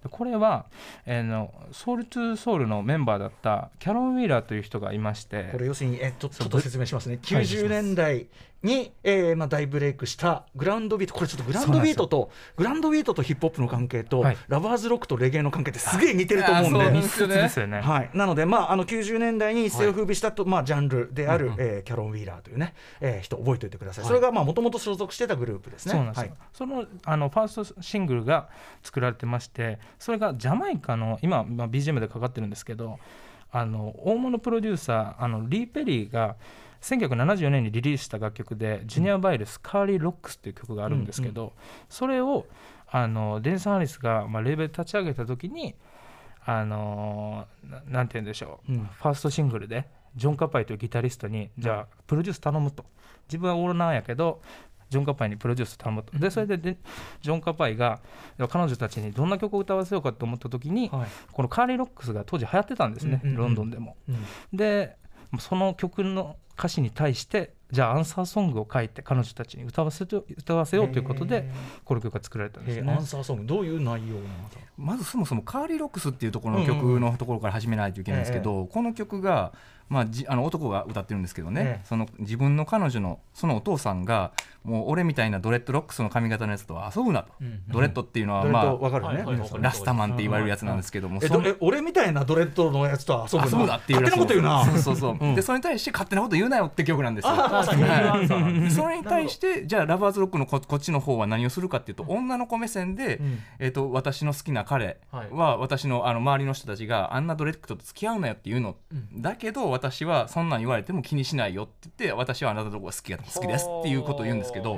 [0.10, 0.66] これは、
[1.06, 5.50] えーのソウルトゥソウルのメンバーだったキャロン・ウィーラーという人がいまして。
[5.52, 7.20] これ要するにえちょちょっと説明しますね。
[7.22, 8.28] はい90年代
[8.64, 11.16] に、えーまあ、大ブレイクしたグランドビート。
[11.16, 14.38] これちょっとグランドビートとグラウンドビートとヒップホップの関係と、はい。
[14.48, 16.92] ラバーズロックとレゲエの関係ってすげえ似てると思うんで。
[16.92, 17.82] 密接ですよね。
[17.82, 25.94] はい、なので、まあ、あの90年代に一世を風靡したと、まあ、ジャンルである、えーキャロン・ウィーラーというね、えー人覚えておいてください、それがもともと所属してたグループですね。
[25.94, 28.50] そうなんですよ、そのあのファーストシングルが
[28.84, 33.00] 作られてましてそれがジャマイカの今、まあ、BGM でかかってるんですけど
[33.52, 36.36] あの大物プロデューサーあのリー・ペリーが
[36.82, 41.54] 1974年にリリースした楽曲で「ジュニア・バイルス、カーリー・ロックス」っていう曲があるんですけど、
[41.90, 42.46] それを
[42.88, 45.76] あのデンス・ハリスが、まあ、レーベル立ち上げた時に
[46.46, 48.86] あのななんて言うんでしょう、うん。
[48.86, 52.86] ファーストシングルでジョン・カパイというギタリストにじゃあプロデュース頼むと。
[53.28, 54.42] 自分はオーナーやけど
[54.90, 56.18] ジョン・カパイにプロデュース頼むと。
[56.18, 56.78] でそれでで
[57.22, 58.00] ジョン・カパイが
[58.50, 61.08] 彼女たちにどんな曲を歌わせようかと思った時に、はい。
[61.32, 63.42] このカーリー・ロックスが当時流行ってたんですね、うんうんうん。
[63.44, 63.98] ロンドンでも。
[64.08, 64.26] うん。
[64.58, 64.98] で
[65.38, 71.50] その曲の歌詞に対してじゃあアンサーソングを書いて彼女たちに歌わせて歌わせようということで
[71.86, 72.84] この曲が作られたんですね。
[72.86, 72.98] えー。
[72.98, 74.28] アンサーソングどういう内容なの
[74.78, 79.54] まずそもそもカーリーロックスっていうところの曲のところから始めないといけないんですけど、この曲が、
[79.90, 81.86] まあ、じあの男が歌ってるんですけどね、ええ。
[81.86, 84.32] その自分の彼女のそのお父さんが
[84.64, 94.66] もう俺みたいなドレッドロックスの髪型のやつとは遊ぶなと、うんドレッドっていうのは、まと分かるね、はいラスタマンって言われるやつなんですけども、えそのどえ俺みたいなドレッドのやつと遊ぶ遊ぶなっていう勝手なこと言うな。
[94.66, 95.36] そうそうそう、うん。
[95.36, 97.32] でそれに対して勝手なこと言うなよって曲なんですよ。
[97.32, 98.66] あそう。
[98.66, 103.40] いそれに対してじゃあラバーズロックのここっちの方は何をするかっていうと、女の子目線で、うん。
[103.60, 108.76] えー、と私の好きな彼は私のあの周りの人たちがあんなドレッドと付き合うなよっていうの、
[109.14, 114.78] だけど私はそんなん言われても気にしないよって言って私はあなたのとこが好きが好きですっていうことを言うんですけど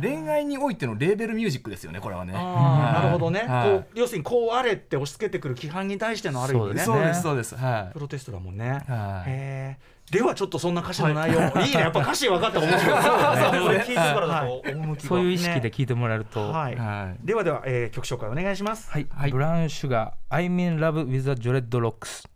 [0.00, 2.32] 恋愛においてのレーベルミュージックですよねこれはね。
[2.32, 3.70] なるほどね、はい。
[3.70, 7.64] こう要するにこうあれって押し付けてくる規範に対してのある意味ねそうですそうですそうです。
[7.64, 7.92] はい。
[7.92, 8.84] プロテストだもんね。
[8.86, 9.30] はい。
[9.30, 9.96] へー。
[10.12, 11.80] ではちょっとそんな歌詞の内容も いいね。
[11.80, 13.64] やっぱ歌詞分かったら面白い。
[13.64, 15.08] これ聞いてからだと趣が。
[15.08, 17.26] そういう意識で聞いてもらえると、はい、はい。
[17.26, 18.90] ではでは、えー曲紹介お願いします。
[18.90, 22.28] はい、はいブラウンシュガー I'm in love with the dread locks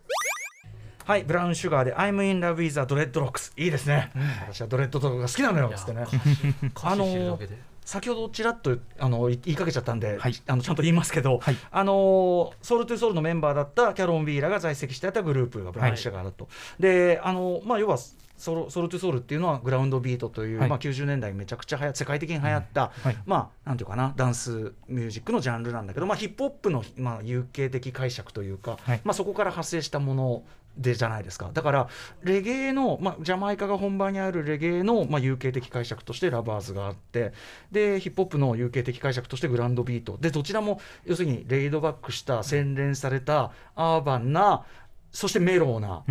[1.10, 4.12] はい、ブラウンシュガーで I'm in love with a dreadlocks いいですね、
[4.46, 5.72] 私はドレッドとかが好きなのよ。
[5.74, 6.04] つってね。
[6.84, 7.48] あのー
[7.84, 10.34] 先ほどちらっとあの言いかけちゃったんで、はい。
[10.46, 11.56] あのちゃんと言いますけど、はい。
[11.72, 16.46] あのーソウルトゥソウルのメンバーだったキャロン・ビーラが在籍していたグループがブラウンシュガーだと、
[16.78, 17.98] であのまあ要は
[18.40, 20.68] ソロソウルトゥソウルっていうのはグラウンドビートという、はい。
[20.70, 23.16] まあ、90年代めちゃくちゃはや世界的に流行った、はい。
[23.26, 29.00] まあなんていうかなダンスミュージックのジャンルなんだけど、まあ、ヒップホップの、まあ、有形的解釈というか、はい。
[29.04, 30.42] まあ、そこから派生したもの
[30.80, 31.50] でじゃないですか。
[31.52, 31.88] だから
[32.22, 37.32] レゲエの、まあ、ジャマイカが本場にあるレゲエの、まあ、 UK的解釈としてラバーズがあって
[37.70, 40.16] でヒップホップの UK的解釈としてグラウンドビート。
[40.18, 44.64] でどちらも要するにレイドバックした洗練されたアーバンな
[45.12, 46.02] そしてメローな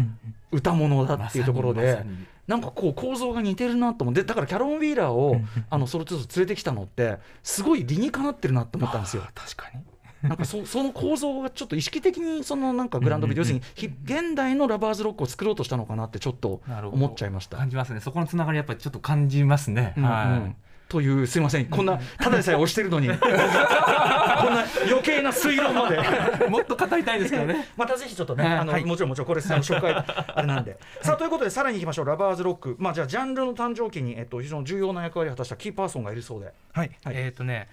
[0.51, 2.05] 歌物だっていうところで、
[2.47, 9.23] なんかこう構造が似てるなと思ってだからキャロン・ウィーラーをあのソウル・トゥ・ソウル連れてきたのってすごい理にかなってるなと思ったんですよ。
[9.33, 9.81] 確かに
[10.21, 17.57] なんかそその構造がちょっと意識的にそのなんかグランドビデオ、要するにひ現代のラバーズロックを作ろうとしたのかなってちょっと思っちゃいました。
[17.57, 18.01] 感じますね。
[18.01, 20.27] そこのつながりやっぱりちょっと感じますね、うんはい。
[20.27, 20.55] うん
[20.89, 21.67] というすいません。
[21.67, 23.07] こんなただでさえ押してるのに。
[23.13, 25.99] こんな余計な推論まで。
[26.49, 27.67] もっと語りたいですけどね。
[27.77, 28.57] またぜひちょっとね、はい。
[28.57, 30.79] あのもちろんもちろんこれ紹介あれなんで。
[31.01, 32.05] さあということでさらにいきましょう。
[32.05, 32.75] ラバーズロック。
[32.79, 36.51] まあじゃあジャンルの誕生期に、えっと、非常に重要な役割を果たしたキーパーソンがいるそうで。
[36.73, 37.15] はい、はい。
[37.15, 37.67] えっ、とね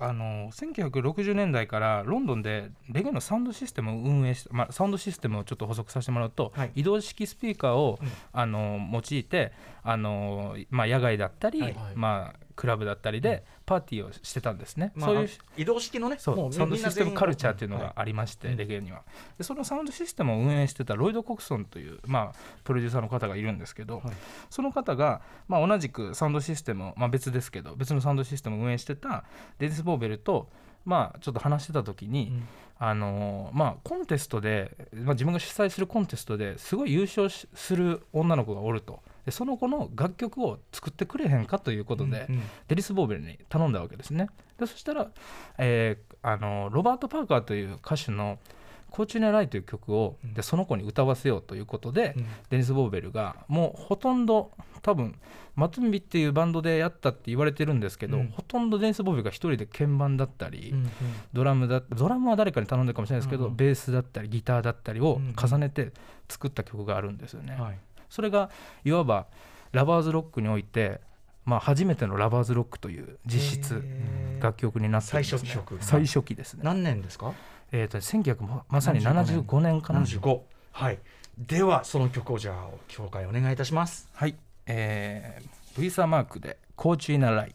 [0.00, 6.72] あの1960年代からロンドンでレゲエのサウンドシステムを運営して、まあ、サウンドシステムをちょっと補足させてもらうと、はい。
[6.74, 7.98] 移動式スピーカーを、
[8.32, 14.92] あの用いてあの、まあ、野外だったり、はいまあ、クラブだったりでパーティーをしてたんですね。
[14.94, 19.02] まあそういう移動式のねそもうサウンドシステムカルチャーっていうのはがありまして、レゲエには。
[19.38, 24.14] でそのサウンドシステムを運営してたロイド・コクソンという、まあ、プロデューサーの方がいるんですけど、はい。
[24.50, 29.24] その方が、まあ、同じくサウンドシステムを、まあ、別ですけど別のサウンドシステムを運営してた
[29.58, 30.50] デニス・ボーベルと、
[30.84, 32.48] まあ、ちょっと話してた時に、うん。
[32.82, 44.28] あのーまあ、コンテストで、まあ、自分が主催するコンテストですごい優勝しする女の子がおるとでその子の楽曲を作ってくれへんかということで、うんデリス・ボーベルに頼んだわけですね。
[44.58, 45.08] でそしたら、
[45.58, 48.38] えーあのロバート・パーカーという歌手の
[48.90, 52.26] 「コーチュネライ」という曲をでその子に歌わせようということで、うん。
[52.50, 54.50] デニス・ボーベルがもうほとんど
[54.82, 55.14] 多分
[55.54, 58.28] マトゥンビっていうバンドでやったって言われてるんですけど、うん。
[58.28, 60.90] ほとんどデニス・ボーベルが一人で鍵盤だったり、うん
[61.32, 63.56] ドラムだドラムは誰かに頼んでるかもしれないですけど、うんうん。
[63.56, 65.92] ベースだったりギターだったりをうんうん重ねて
[66.28, 67.54] 作った曲があるんですよね。
[67.54, 67.78] はい
[68.10, 68.50] それが
[68.84, 69.26] いわば
[69.72, 71.00] ラバーズロックにおいて、
[71.46, 73.82] まあ、初めてのラバーズロックという実質
[74.40, 75.78] 楽曲になってるんです、ね、最初曲。
[75.80, 76.60] 最初期ですね。
[76.64, 77.32] 何年ですか？
[77.72, 79.80] えー、と1900ままさに75年。
[79.80, 80.00] かな。
[80.00, 80.40] 75
[80.72, 80.98] はい。
[81.38, 84.10] ではその曲をじゃあ紹介お願いいたします。
[84.12, 84.34] はい、
[84.66, 87.52] えー、ルイサ・マークで「コーチ・イナ・ライ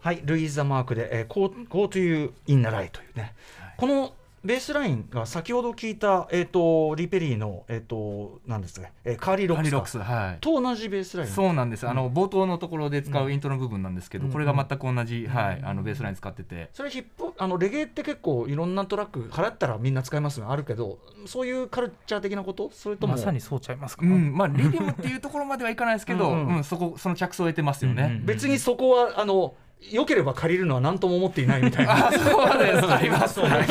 [0.00, 0.20] はい。
[0.24, 3.04] ルイーザ・マークで「えー、こうこうというインナライ」とい。
[3.10, 3.34] うね、
[3.76, 4.12] この
[4.46, 9.98] ベースラインが先ほど聞いた、えー、とリペリーの、えー、となんですか、えー、カーリーロックス
[10.40, 11.30] と同じベースライン。
[11.30, 22.70] そうなんです、あの冒頭のところで使うイントロの部分なんですけど、うんこれが全く同じ、はい、あのベースライン使ってて、それヒップあのレゲエって結構いろんなトラック流行ったらみんな使いますがあるけどそういうカルチャー的なこと？
[22.72, 23.14] それ」とも？
[23.14, 24.36] まさにそうちゃいますか、うん。
[24.36, 26.48] まあ、リズムっていうところまではいかないですけど、ううん。
[26.48, 28.02] んうんそこその着想を得てますよね。
[28.02, 28.26] うんうん。
[28.26, 32.08] 別にそこはあの良ければ借りるのは何とも思っていないみたいな。
[32.08, 32.92] あそうです。
[32.92, 33.40] あります。
[33.40, 33.50] はい。
[33.50, 33.66] はい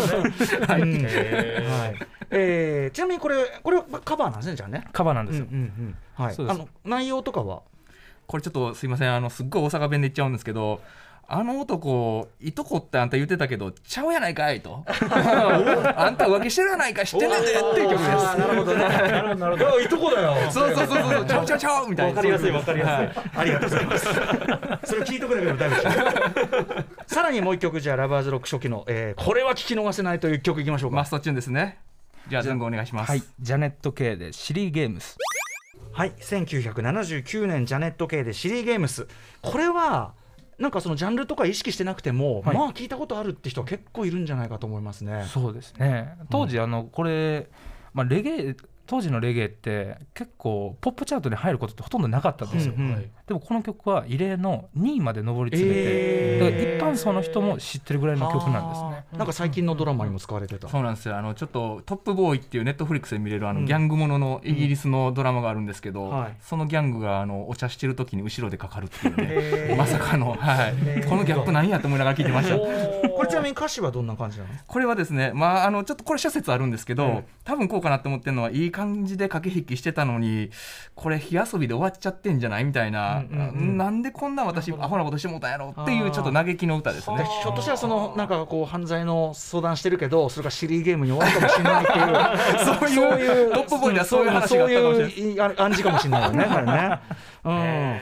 [2.32, 4.88] えーちなみにこれこれはカバーなんですねじゃあね。
[4.94, 5.48] カバーなんですよ。
[6.16, 6.36] はい。
[6.38, 7.62] あの内容とかは？
[8.28, 9.14] これちょっとすいません。
[9.14, 10.82] あのすっごい大阪弁で言っちゃうんですけど
[11.28, 18.88] あの男いとこってあんた言ってたけどちゃうやないかいと あんた浮気してるやないか知ってんねんでっていう曲ですなるほどね。
[19.36, 19.80] なるほど。
[19.80, 20.36] いとこだよ。
[20.52, 23.24] そうそうそうそうちゃうちゃうちゃうみたいなわかりやすいわかりやはすい。
[23.36, 24.06] ありがとうございます。
[24.86, 25.76] それ聞いとくだけでもだいぶ
[27.08, 30.98] さらにもう一曲じゃあラバーズロック初期の、えーこれは聞き逃せないという曲いきましょうか。
[30.98, 31.80] マストチューンですね
[32.28, 35.18] じゃあ前後お願いします、はい、ジャネット・ケイでシリー・ゲームス。
[35.94, 39.08] はい、1979年ジャネット系でシリーゲームス
[39.42, 40.14] これは
[40.58, 42.56] なんかそのジャンルとか意識してなくても、はい。
[42.58, 45.26] まあ聞いたことあるって人は結構いるんじゃないかと思いますね。
[45.28, 46.18] そうですね。
[46.30, 47.50] 当時あのこれ、
[47.94, 48.56] まあ、レゲエ
[48.88, 56.46] 当時のレゲエって結構ポップチャートに入ることってほとんどなかったんですよ、うんうんでもこの曲は異例の2位まで上り詰めて、えー。
[56.46, 59.18] だから一般層の人も知ってるぐらいの曲なんですね。
[59.18, 60.70] なんか最近のドラマにも使われてた。
[60.70, 61.18] そうなんですよ。
[61.18, 63.66] あのちょっと「トップボーイ」っていうネットフリックスで見れるあの、うん。
[63.66, 66.36] ギャングもののイギリスのドラマがあるんですけど、はい。
[66.40, 69.76] そのギャングがあのお茶してる時に後ろでかかるっていうねへー。
[69.76, 72.58] まさかの、はい、このギャップ何やと思いながら聞いてました。
[73.10, 74.50] これちなみに歌詞はどんな感じなの？
[74.68, 80.50] これはですね、まあ、あのちょっとこれ諸説あるんですけど、ええ多分こうかなって思ってるのはいい感じで駆け引きしてたのに
[80.96, 82.64] これ火遊びで終わっちゃってんじゃない？
[82.66, 83.78] みたいな、うんうんうん。
[83.78, 87.26] なんでこんな私アホなことしてもうたんやろっていうちょっと嘆きの歌ですでね。
[87.44, 94.64] ひょっとしたらそのなんかこう犯罪の相談してるけどそれがシリーゲームに終わるかもしれないっていう そういうトップボーイではそういう話が。
[94.64, 97.00] あったかもしれないそういうあ暗示かもしれないよね これね、
[97.44, 98.00] うん、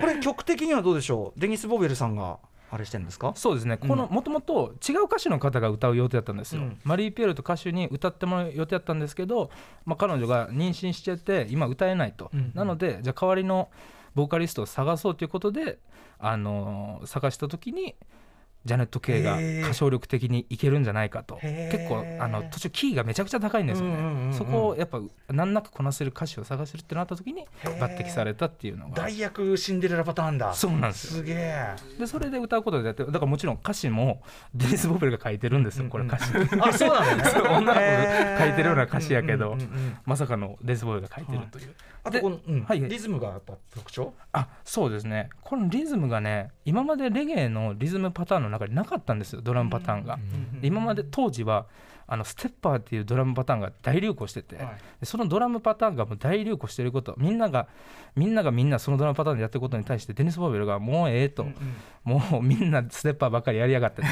[0.00, 1.40] これ曲的にはどうでしょう？
[1.40, 2.38] デニス・ボベルさんが
[2.70, 3.32] あれしてるんですか？
[3.34, 6.78] そうですね、このもともと違う歌手の方が歌う予定だったんですよ、うん。
[6.84, 9.50] マリー・ピエールと歌手に歌ってもらう予定だったんですけど、
[9.84, 12.52] まあ、彼女が妊娠してて今歌えないと、うんうん。
[12.54, 13.68] なのでじゃあ代わりの
[14.14, 15.78] ボーカリストを探そうということで、
[16.18, 17.96] あの探した時に
[18.64, 21.38] ジャネット・ケイが歌唱力的にいけるんじゃないかと。
[21.42, 28.94] 結構あの途中キーがめちゃくちゃ高いんですよね、そこをやっぱ難なくこなせる歌手を探してるってなった時に抜擢されたっていうのが。
[28.94, 30.54] 代役シンデレラパターンだ。
[30.54, 31.22] そうなんですよ。
[31.22, 31.76] すげえ。
[31.98, 34.22] でそれで歌うことでやってだからもちろん歌詞も
[34.54, 36.24] デニス・ボベルが書いてるんですよこれ歌詞。
[36.60, 37.30] あそうなんだね。
[37.30, 39.96] そう女の子が書いてるような歌詞やけどうんうんうんうん。
[40.06, 42.62] まさかのデニス・ボベルが書いてるという、あとこの、うん。
[42.64, 42.90] はいはい。
[42.90, 44.14] リズムがやっぱ特徴？
[44.32, 45.30] あそうですね。
[45.42, 50.18] このリズムがね今までレゲエのリズムパターンの中になかったんですよドラムパターンが、
[50.60, 51.66] で今まで当時は
[52.06, 54.66] あのステッパーっていうドラムパターンが大流行してて、はい。
[55.00, 57.68] でそのドラムパターンがもう大流行してることみんなが
[58.16, 61.46] みんながみんなそのドラムパターンでやってることに対してデニス・ボベルがもうええと、
[62.04, 64.08] もうみんなステッパーばっかりやりやがってと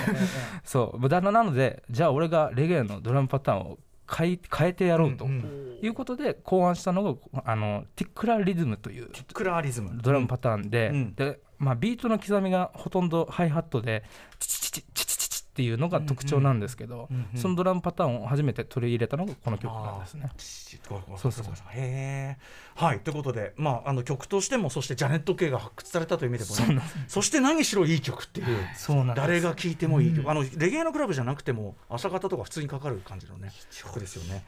[0.64, 1.08] そう。
[1.08, 3.78] だなのでじゃあ俺がレゲエのドラムパターンを
[4.12, 9.98] 変え変えてやろうということで考案したのがあのティックラリズムというティックラリズム。
[10.02, 14.02] ドラムパターンで,、でまあ、ビートの刻みがほとんどハイハットで
[14.38, 14.86] チチチチ
[15.60, 20.30] っていうのが特徴なんですけど、うんうんそのドラムパターンを初めて取り入れたのがこの曲なんですね。
[20.36, 21.44] そうそうそう。
[21.72, 22.38] へえ
[22.74, 26.82] はいということで、まあ、あの曲としてもそしてジャネット・ケイが発掘されたという意味でもね。
[27.08, 28.46] そして何しろいい曲っていう。
[28.74, 29.16] そうなんです。
[29.16, 34.44] 誰が聴いてもいい曲、あのレゲエのクラブじゃなくても朝方とか普通にかかる感じのね曲ですよね。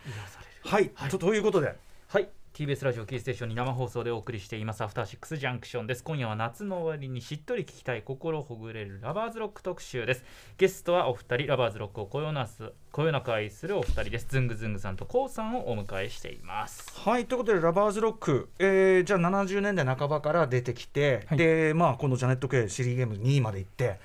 [0.65, 1.77] はい、とということで。
[2.09, 4.83] はい TBS ラジオキーステーションに生放送でお送りしています。
[4.83, 6.05] アフターシックスジャンクションです。
[6.05, 10.25] 今夜は夏の終わりにしっとり聞きたい心ほぐれるラバーズロック特集です。
[10.59, 14.27] ゲストはお二人ラバーズロックをこよなすこよなく愛するお二人です。
[14.29, 16.93] ズングズングさんとコウさんをお迎えしています。
[16.95, 21.39] はいということでラバーズロック、えーじゃあ70年代半ばから出てきて、はい。
[21.39, 23.99] でまあこのジャネット・ケイシリーゲーム2位まで行って、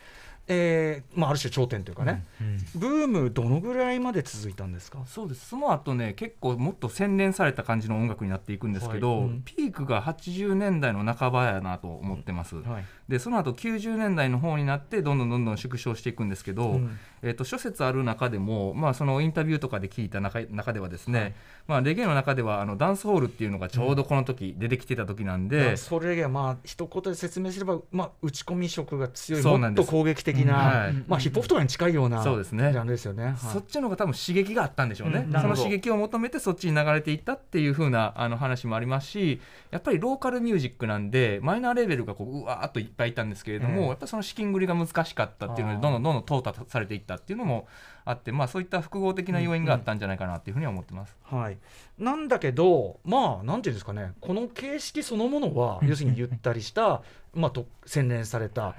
[0.50, 2.26] えーまあ、ある種頂点というかね、
[2.74, 5.00] ブームどのぐらいまで続いたんですか？
[5.06, 5.50] そうです。
[5.50, 9.28] その後ね結構もっと洗練された感じの音楽になっていくんですけど、はい。
[9.28, 9.42] うん。
[9.44, 12.86] ピークが80年代の半ばやなと思ってます、はい。
[13.10, 21.36] でその後90年代の方になってどんどんどんどん縮小していくんですけど、うんえー、と諸説ある中でも、まあ、そのインタビューとかで聞いた中中ではですね、
[21.68, 29.86] まあ、レゲエの中ではあのダンスホールっていうのがちょうどこの時出てきてた時なんで、でそれがまあ一言で説明すれば、まあ、打ち込み色が強いそうなんです。
[29.86, 30.94] もっと攻撃的な、はい。
[31.08, 32.66] まあ、ヒップホップとかに近いようなジそうですね。
[32.66, 33.26] ャンルですよね。
[33.26, 33.36] はい。
[33.38, 39.40] そっちの方が多分刺激があったんでしょうね、うんその刺激を求めてそっちに流れていったっていう風なあの話もありますし
[39.72, 47.68] やっぱりローカルミュージックなんでマイナーレベルがこううわーっといっぱいいたんですけれども、ええやっぱりその資金繰りが難しかったっていうのでどんどんどんどん淘汰されていったっていうのも
[48.06, 51.18] あって、まあ、そういった複合的な要因があったんじゃないかなっていうふうには思ってます。
[51.24, 51.58] はい、
[51.98, 54.12] なんだけどまあなんていうんですかね。
[54.22, 57.02] この形式そのものは要するにゆったりした、
[57.34, 58.76] まあ、と洗練された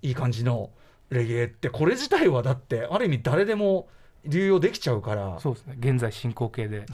[0.00, 0.70] いい感じの
[1.10, 3.88] レゲエってこれ自体はだってある意味誰でも
[4.24, 5.38] 流用できちゃうから。
[5.40, 5.76] そうですね。
[5.78, 6.86] 現在進行形で。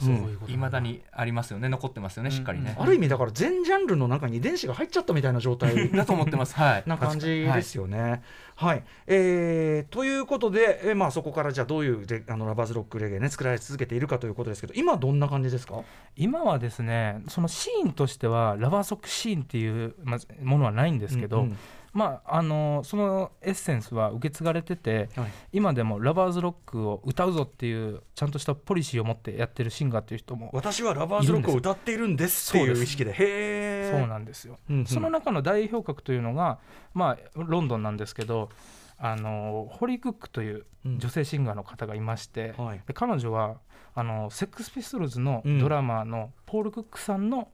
[0.47, 0.79] いまだ。
[0.79, 1.69] にありますよね。
[1.69, 5.89] 残ってますよねしっかりね、ある意味だから全ジャンルの中に遺伝子が入っちゃったみたいな状態。
[5.91, 6.55] だと思ってます。
[6.55, 6.83] はい。
[6.89, 8.21] な感じですよね。
[8.55, 15.81] はい、えーということで、えーまあ、そこからじゃあどういうレあのラバーズロックレゲエね作られ続けているかということですけど今どんな感じですか？
[16.17, 21.57] 今はですねそのシーンとしてはラバーズロックシーンっていうまずものはないんですけど、うんうん
[21.93, 25.31] まああのそのエッセンスは受け継がれててはい。
[25.53, 33.11] 今でもラバーズロックを歌うぞっていうちゃんとしたポリシーを持ってやってるシンガーっていう人も私はラバーズロックを歌っているんですっていう意識で。
[33.11, 34.57] へえそうなんですよ。
[34.69, 34.85] うんうん。
[34.85, 36.59] その中の代表格というのが、
[36.93, 38.49] まあ、ロンドンなんですけど
[38.97, 40.99] あのホリー・クックといううん。
[40.99, 42.81] 女性シンガーの方がいまして、はい。
[42.85, 43.57] で彼女は
[43.95, 45.59] あのセックス・ピストルズのうん。
[45.59, 47.49] ドラマーのポール・クックさんの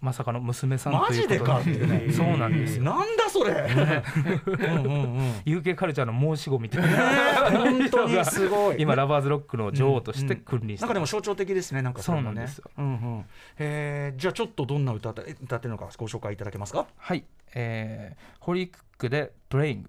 [0.00, 2.84] まさかの娘さんマということジでかってねそうなんですよ。
[2.84, 5.30] なんだそれ、うんうんうん。
[5.46, 7.50] UK カルチャーの申し子みたいな。
[7.50, 8.76] 本当にすごい。
[8.78, 10.82] 今ラバーズロックの女王として君臨して。
[10.82, 11.82] なんかでも象徴的ですね。
[11.82, 12.70] なんかそうなんですよ。
[12.76, 13.24] うんうん。
[13.58, 14.20] えー。
[14.20, 16.86] じゃあちょっとどんな歌って歌ってるのかご紹介いただけますか？
[16.96, 17.24] はい。
[17.54, 19.88] えーホリックでプレイング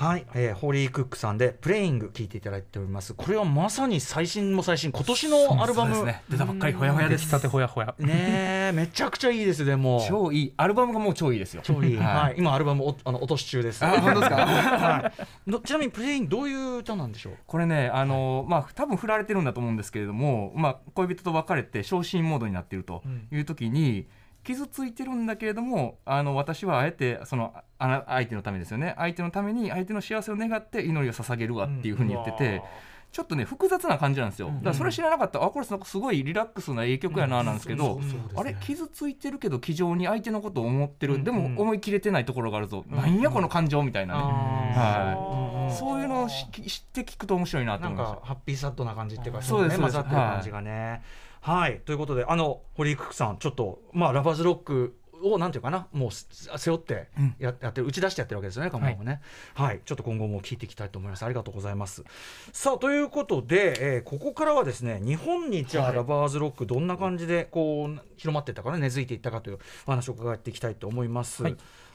[0.00, 3.12] はい、えーホーリークックさんで「プレイング」聴いていただいております。
[3.12, 5.90] これはまさに最新も最新今年のアルバム。
[5.90, 7.24] ですね出たばっかりほやほやです。
[7.26, 8.08] 出来たてほやほやね
[8.70, 10.02] えめちゃくちゃいいですでも。
[10.08, 10.54] 超いい。
[10.56, 11.60] アルバムがもう超いいですよ。
[11.62, 12.06] 超いい、はい。
[12.06, 12.34] はい。
[12.38, 13.84] 今アルバムおあの落とし中です。
[13.84, 14.36] あ本当ですか？
[14.40, 15.12] は
[15.46, 15.50] い。
[15.50, 17.32] のちなみに「プレイング」どういう歌なんでしょう？
[17.46, 24.06] これねあの、まあ多分振られてるんだと思うんですけれども、まあ、恋人と別れて昇進モードになっているという時に、
[24.44, 28.94] 傷ついてるんだけれどもあの私はあえてそのあな相手のためですよね。
[28.96, 32.62] 相手のために相手の幸せを願って祈りを捧げるわっていうふうに言ってて、
[33.12, 34.48] ちょっとね複雑な感じなんですよ。
[34.48, 35.40] だからそれ知らなかった。
[35.40, 38.00] らあこれすごいリラックスないい曲やななんですけど、
[38.36, 48.16] あれ傷ついてるけど気丈に相手のことを思ってる、でも思い切れてないところがあるぞ、なんやこの感情みたいなね、はい、そういうのをし知って聞くと面白いなと思いました。
[48.20, 50.70] かハッピーサッドな感じっていうかそうですね混ざってる感じがね。
[50.70, 51.00] はい、
[51.86, 56.26] ということであの堀井クックさんちょっとまあラバーズロックをなんていうかなもうす
[56.56, 59.20] 背負ってや,、やってる打ち出してやってるわけですよね、カモンもね、
[59.52, 59.80] はい。
[59.84, 61.24] ちょっと今後も聞いていきたいと思います。
[61.24, 62.04] ありがとうございます。
[62.54, 71.42] さあということで、えーここからはですね日本にじゃあ、ラバーズロックどんな感じでこう広まっていったかね根付いていったかというお話を伺っていきたいと思います。
[71.42, 71.50] は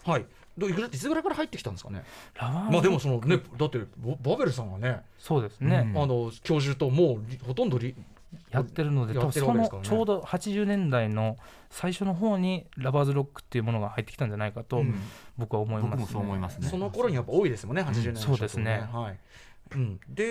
[0.06, 0.26] はいい。
[0.56, 2.04] どういくらいつぐらいから入ってきたんですかね？
[2.40, 7.96] ラバーまあでもそのねだってボバベルさんがね、そうですね、あの教授ともうりほとんどり
[8.52, 11.38] やってるので多分そのちょうど80年代の
[11.70, 14.84] 最初の方にラバーズロックっていうものが入ってきたんじゃないかと
[15.38, 16.68] 僕は思います、僕もそう思いますね。
[16.68, 18.88] その頃にやっぱ多いですもんね、80年代そうですね。
[18.92, 19.18] はい。
[19.74, 20.24] うん、で、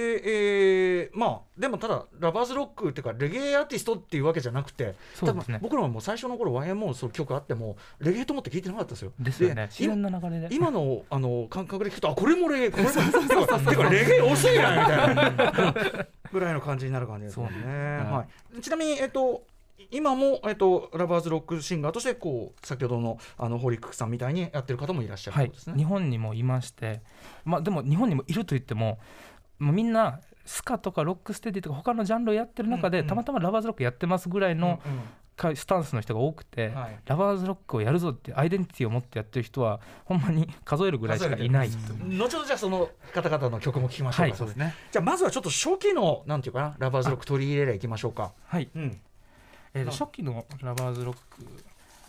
[1.02, 5.56] えーまあでもただラバーズロックっていうかレゲエアーティストっていうわけじゃなくてそうですね。
[5.56, 9.12] 多分僕らももう最初の頃 YMO そういう曲あってもレゲエと思って聞いてなかったですよ。
[9.18, 9.54] ですよね。
[9.54, 10.48] で自然な流れで。
[10.54, 17.46] 今のあの感覚で聞くとあこれもレゲエこれもレゲエ遅いなみたいなぐらいの感じになる感じですね。
[17.46, 18.26] は
[18.56, 19.46] い、ちなみにえっと
[19.90, 25.76] 今も、えっと、ラバーズロックシンガーとしてこう先ほどのあのホリークックさんみたいにやってる方もいらっしゃるはいそうですね。
[25.76, 27.02] 日本にもいまして、
[27.44, 28.98] まあ、でも日本にもいると言っても
[29.58, 33.08] もうみんなスカとかロックステディとか他のジャンルをやってる中で、うんうん。
[33.08, 34.80] たまたまラバーズロックやってますぐらいの
[35.36, 36.98] スタンスの人が多くて、はい。
[37.06, 41.70] ラバーズロックをやるぞってアイデンティティを持ってやってる人はほんまに数えるぐらいしかいない。
[41.70, 44.74] と後ほどじゃあその方々の曲も聴きましょうか、はいそうですね。
[44.92, 48.32] じゃあまずはちょっと初期のなんていうかなラバーズロック取り入れれいきましょうか。
[48.46, 49.00] はい、うん。
[49.74, 51.16] えーと初期のラバーズロッ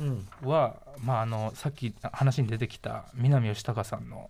[0.01, 0.27] うん。
[0.41, 4.29] クは、まあ、あのさっき話に出てきた南吉高さんの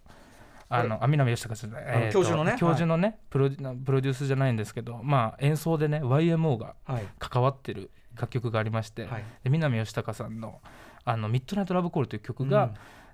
[0.68, 1.72] あのあ南吉高さん
[2.12, 2.56] 教授のね？
[2.58, 7.04] 教授のね、プロデュプロデュースじゃないんですけど、まあ、演奏でね YMO がはい。
[7.20, 9.24] 関わってる楽曲がありまして、はい。
[9.44, 10.62] で南吉高さんの
[11.06, 12.72] 「あのミッドナイト・ラブ・コール」という曲が、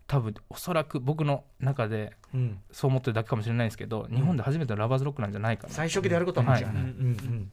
[0.07, 2.59] 多分おそらく僕の中でうん。
[2.71, 5.73] そう思ってるだけかもしれないですけど、日本で初めてのラバーズロックなんじゃないかな。
[5.73, 6.83] 最初期でやることは間違いない、はい。
[6.83, 7.51] うんうんうん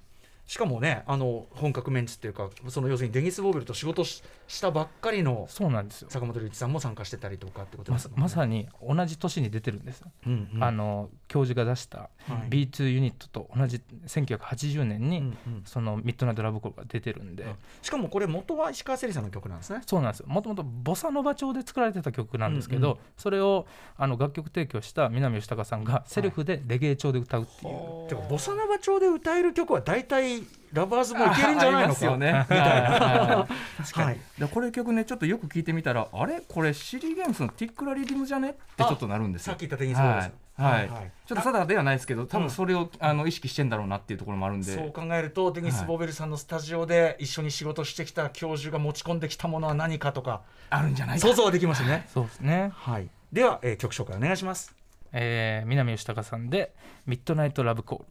[0.48, 6.08] しかもねあの本格メンツっていうかその要するにデニス・ボーベルと仕事ししたばっかりのそうなんですよ。
[6.10, 8.14] 坂本龍一さんも参加してたりとかってことでますね。
[8.16, 10.64] まさに同じ年に出てるんですよ、うんうん。
[10.64, 12.08] あの教授が出したは
[12.46, 12.48] い。
[12.48, 15.62] B2 ユニットと同じ1980年に、うんうん。
[15.66, 17.44] そのミッドナイト・ラブ・コールが出てるんで、
[17.82, 19.82] しかもこれ元は石川せりさんの曲なんですね。
[19.84, 20.28] そうなんですよ。
[20.28, 30.37] もともとボサノバ調で作られてた曲なんですけど、うんそれをあの楽曲提供した南吉高さんがセルフでレゲエ調で歌うっていう、てかボサノバ調で歌える曲は大体
[30.72, 33.48] ラバーズもいけるんじゃないのかよねみたいな。
[33.78, 34.18] 確かに、はい。
[34.38, 36.42] でこれ曲ねちょっとよく聞いてみたらあれ？
[36.46, 38.50] これシリーゲームスのティックラリディムじゃね？
[38.50, 39.52] ってちょっとなるんですよ。
[39.52, 40.32] さっき言ったデニス・ボーベルさん
[40.62, 41.12] はい、はいはい。
[41.26, 44.74] ちょっと定かではないですけど多分それを、あの意識してんだろうなっていうところもあるんで。
[44.74, 51.26] そう考えるとデニス・ボーベルさんのスタジオで一緒に仕事してきた教授が持ち込んできたものは何かとかあるんじゃないか。
[51.26, 52.06] 想像はできますね。
[52.12, 52.40] そうです。
[52.40, 54.74] ね、はい、では、えー曲紹介お願いします。
[55.12, 56.74] えー南吉高さんで
[57.06, 58.04] 「ミッドナイト・ラブ・コール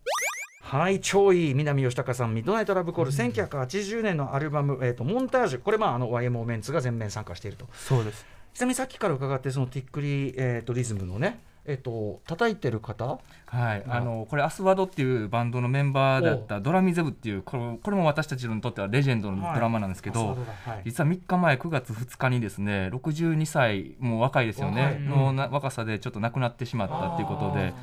[0.68, 8.26] はい、超いい南吉高さん、ミッドナイトラブコール、1980年のアルバム、えーと、モンタージュ、これ、まあ、あの YMO メンツが全面参加していると。」そうです。
[8.54, 20.38] ちなみにさっきから伺って、そのティックリ、えー、とリズムのね、えー、と叩いてる方、はい、あのこれアスワドっていうバンドのメンバーだったドラミゼブっていうこれこれも私たちにとってはレジェンドのドラマなんですけど、はい
[20.70, 20.82] はい。
[20.84, 25.02] 実は3日前9月2日にですね62歳もう若いですよ若い。
[25.02, 27.74] ねのな若さでちょっと亡くなってしまったっていうことで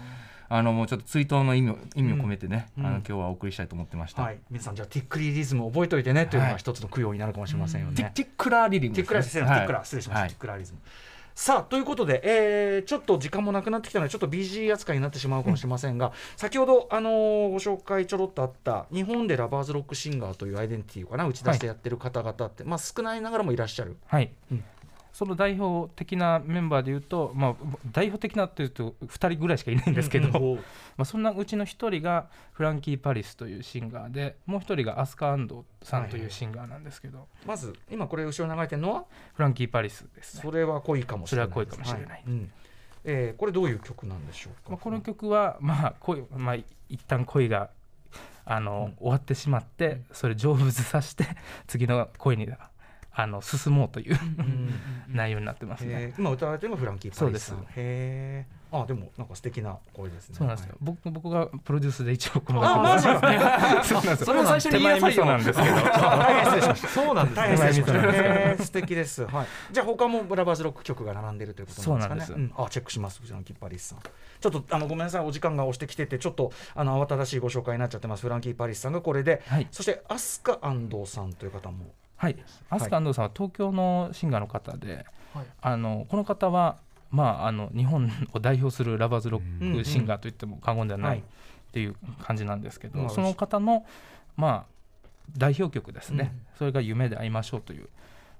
[0.56, 2.86] あのもうちょっと追悼の意味を意味を込めてね、うん。
[2.86, 6.60] あの今日はお送りしたいと思ってました、はい、皆さん、じゃあ、ティックリリズム覚えておいてねというのがはい。
[6.60, 7.96] 一つの供養になるかもしれませんよね。
[7.96, 8.94] ティティックラーリリム。
[8.94, 9.54] ティックラリズム、はい。
[9.56, 10.28] ティックラ、失礼しました、はい。
[10.28, 10.78] ティックラリズム。
[11.34, 23.96] さあということで、えーちょっと時間もなくなってきたのでちょっと BG 扱いになってしまうかもしれませんが、先ほど、あのーご紹介ちょろっとあった日本でラバーズロックシンガーというアイデンティティをかな打ち出してやってる方々って、まあ、少ないながらもいらっしゃる。
[24.06, 24.30] はい、
[25.14, 27.54] その代表的なメンバーでいうと、まあ、
[27.92, 30.56] 代表的なというと2人ぐらいしかいないんですけど、
[30.98, 31.66] まあ、そんなうちの1
[31.98, 39.04] 人がフランキー・パリスというシンガーでもう1人がアスカ・アンドさんというシンガーなんですけど、まず今これ後ろ流れてるのは？
[39.34, 40.42] フランキー・パリスですね。
[40.42, 42.18] それは濃いかもしれないそれは濃いかもしれない。
[42.18, 42.52] はうん。
[43.04, 46.54] えーこれどういう曲なんでしょうか、まあ、この曲は、まあ恋まあ、
[46.88, 47.70] 一旦恋が
[48.46, 51.24] あの、終わってしまってそれ成仏させて
[51.66, 52.48] 次の恋に
[53.16, 54.18] あの進もうという
[55.08, 55.88] 内容になってますね。
[55.92, 56.20] えー。
[56.20, 57.58] 今歌われてるのがフランキー・パリスさん。
[57.58, 60.34] そうへえあでもなんか素敵な声ですね。
[60.36, 60.78] そうなんですよ、はい。
[60.82, 63.84] 僕僕がプロデュースで一応このあマジか？
[63.84, 64.26] そうなんですよ。
[64.26, 65.22] それを最初に言いなさいよ。
[65.22, 66.88] そうなんです大変失礼しました。
[66.88, 69.24] 手前味噌なんへー素敵です。
[69.26, 69.46] はい。
[69.70, 72.34] じゃあ他もブラバーズロック曲が並んでるということなんですかね？
[72.34, 72.60] そうなんです。
[72.60, 73.98] あチェックしますフランキー・パリスさん。
[74.00, 78.22] ちょっとあのごめんなさいお時間が押してきててちょっとあの慌ただしいご紹介になっちゃってます。
[78.22, 79.68] フランキー・パリスさんがこれで、はい。
[79.70, 81.92] そしてアスカ安藤さんという方も
[82.24, 82.36] はい、
[82.70, 85.04] アスカアンドウさんは東京のシンガーの方で、
[85.60, 86.78] あのこの方は、
[87.10, 91.18] まあ、あの日本を代表するラバーズロックシンガーといっても過言ではなはい。
[91.18, 91.24] いっ
[91.74, 93.84] ていう感じなんですけど、まあその方の、
[94.36, 94.74] まあ、
[95.36, 97.88] 代表曲ですね、それが「夢で会いましょう」という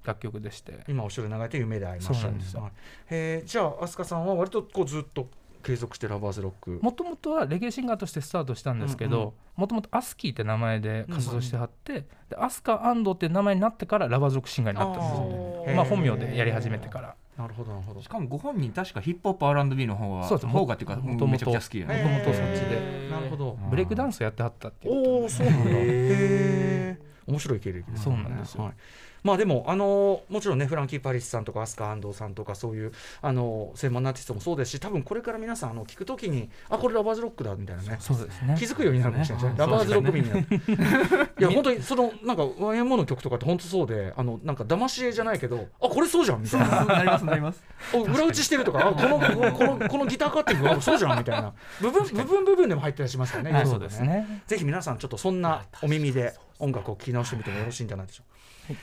[0.05, 2.15] 楽曲でして、今後ろに流れて夢で会いました。
[2.15, 2.63] そうなんですよ。
[2.63, 2.73] はい。
[3.11, 5.29] へーじゃあアスカさんは割とこうずっと
[5.65, 6.79] 継続してラバーズロック。
[6.83, 9.19] もともとはレゲエシンガーとしてスタートしたんですけうんうん。
[9.19, 15.65] どもともとアスキーって名前で活動してはって、でアスカアンドウって名前になってからラバーズロックシンガーになったんですよ。
[15.67, 15.75] あー。
[15.75, 17.17] まあ、本名でやり始めてから。
[17.37, 18.03] なるほどなるほど。
[18.03, 20.47] しかもご本人確かヒップホップ R&B の方はそうです。
[20.47, 22.03] 方がっていうかもともとめちゃくちゃ好きやね。
[22.03, 23.09] もともとそっちで。
[23.11, 23.59] なるほど。
[23.71, 25.71] ブレイクダンスをやってはったっていうおおそうなんだ。
[25.71, 25.75] へ
[27.01, 27.99] え面白い経歴ですね。
[28.05, 28.65] そうなんですよ。
[28.65, 28.75] はい。
[29.25, 37.97] まあでもあのもちろんねフランキー・パリスさんとかアスカ・安藤さんとかそういうあの専門のアーティストもそうですし多分これから皆さんあの聞くときにあこれラバーズロックだみたいなね。
[38.01, 38.55] そうですね。
[38.59, 39.59] 気づくようになるかもしれないですね。
[39.59, 40.47] ラバーズロック民になる。
[41.39, 46.85] いや本当にそのなんか YMO の曲とかって本当そうで、あのなんか騙し絵じゃないけど、あこれそうじゃんみたいな。
[46.85, 47.65] なりますなります。
[47.95, 49.19] お裏打ちしてるとか、あこの
[49.53, 51.55] このこのギターカッティングあそうじゃんみたいな。
[51.81, 53.53] 部分部分部分でも入ってたりしますからね。
[53.53, 54.43] はいそうですね。
[54.47, 56.35] ぜひ皆さんちょっとそんなお耳で
[56.65, 58.34] 音楽を聴き直してみてもよろしいんじゃないでしょうか。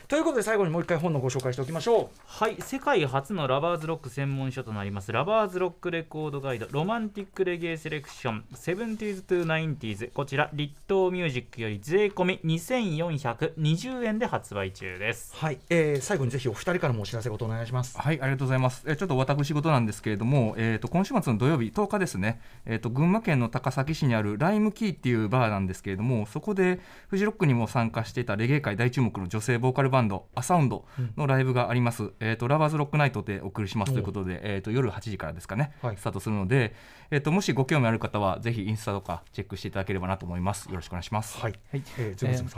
[0.08, 2.10] ということで最後にもう一回本のご紹介しておきましょう。
[2.26, 2.56] はい。
[2.60, 5.12] 世界初のラバーズロック専門書となります。
[5.12, 6.68] ラバーズロックレコードガイド。
[6.72, 8.46] ロマンティックレゲエセレクション。
[8.54, 15.34] 70s to 90s こちらリットーミュージックより税込み2420円で発売中です。
[15.36, 17.98] はい、えー、最後にぜひお二人からもお知らせごとお願いします。
[17.98, 18.84] はい、ありがとうございます。
[18.88, 26.80] えちょっと私事なんですけれども、えー、と今週末の土曜日10日ですね、えー、と群馬県の高崎市にあるライムキーっていうバーなんですけれども、そこで
[27.10, 30.86] フジロックにも参加していたレゲエ界大注目の女性ボーカルバンド、アサウンド
[31.18, 32.12] のライブがあります。
[32.20, 33.94] えー、とラバーズロックナイトでお送りします。
[33.94, 35.98] ということで、えー、と夜8時からですかね、はい。
[35.98, 36.74] スタートするので、
[37.10, 40.70] えー、ともしご興味ある方は、ぜひインスタとかチェックしていただければなと思います。
[40.70, 41.40] よろしくお願いします。
[41.40, 41.54] はい、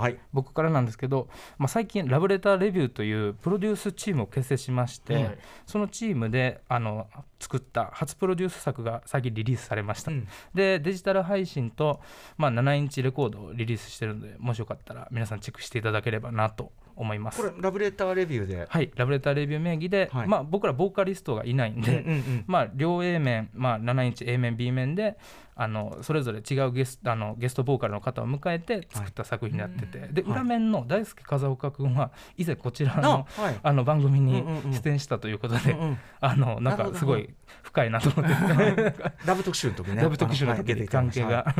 [0.01, 0.17] はい。
[0.31, 5.37] 僕からなんですけど、まあ、最近ラブレターレビューというプロデュースチームを結成しまして、はい。
[5.65, 7.07] そのチームであの
[7.39, 10.27] 作った初プロデュース作が最近リリースされました、うん。
[10.53, 12.01] でデジタル配信と、
[12.37, 17.41] まあ、7インチレコードをリリースしてるのでもしよかったら皆さんチェックしていただければなと思います。
[17.41, 18.67] これラブレターレビューで。
[18.69, 20.27] はいラブレターレビュー名義で、はい。
[20.27, 22.43] まあ、僕らボーカリストがいないんで、うんうんうん。
[22.47, 25.17] まあ、両 A 面、まあ、7インチ A 面 B 面で
[25.55, 33.59] あのそれぞれ違うゲスあのゲストボーカルの方を迎えて作った作品になってて、で裏面の大輔風岡君は以前こちらのあはい。
[33.61, 34.73] あの番組にうんうんうん。
[34.73, 37.29] 出演したということで、うんうんあのなんかすごい
[37.63, 38.93] 深いなと思って。
[39.25, 40.01] ラブ特集の時ね。
[40.01, 41.55] ダブ特集の時に関係きましたが。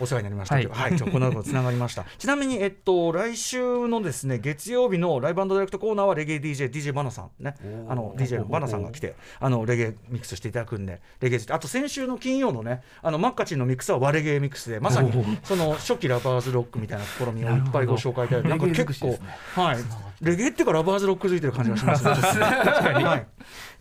[0.00, 0.58] お世話になりました。
[0.58, 0.94] けど、は、はい。
[0.94, 2.04] いちょこの後つながりました。
[2.18, 7.54] ちなみに、えっと、来週のですね、月曜日のライブディレクトコーナーはレゲエ DJ、DJ バナさんね、
[7.88, 15.12] あの DJ のバナさんが来て、あのレゲエミックスしていただくんで、レゲエ、あと先週の金曜のね、あのマッカチンのミックスは和レゲエミックスで、まさに
[15.42, 19.18] その初期ラバーズロックみたいな試みをいっぱいご紹介いただいて、なんか結構、
[19.54, 19.78] はい、
[20.20, 22.10] レゲエっていうかラバーズロックづいてる感じがしますね。
[22.10, 23.26] はい。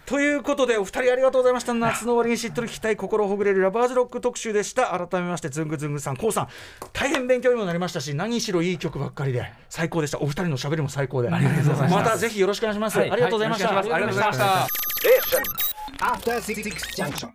[0.06, 1.74] ということでお二人ありがとうございました。
[1.74, 4.88] 夏の終わりにしっとり聞きたい心ほぐれるラバーズロック特集でした。
[4.88, 6.47] 改めましてズングズングさんこうさん。
[6.93, 9.52] 大変勉強にもなりましたし何しろいい曲ばっかりで。
[9.70, 10.20] 最高でした。
[10.20, 11.30] お二人の喋りも最高で。
[11.30, 13.12] ましたぜひよろしくお願いします、はい。
[13.12, 13.76] ありがとうございました、はい。
[13.76, 16.06] よろしくお願いしますありがとうございました。
[16.06, 16.64] After Six
[16.95, 17.28] Junction.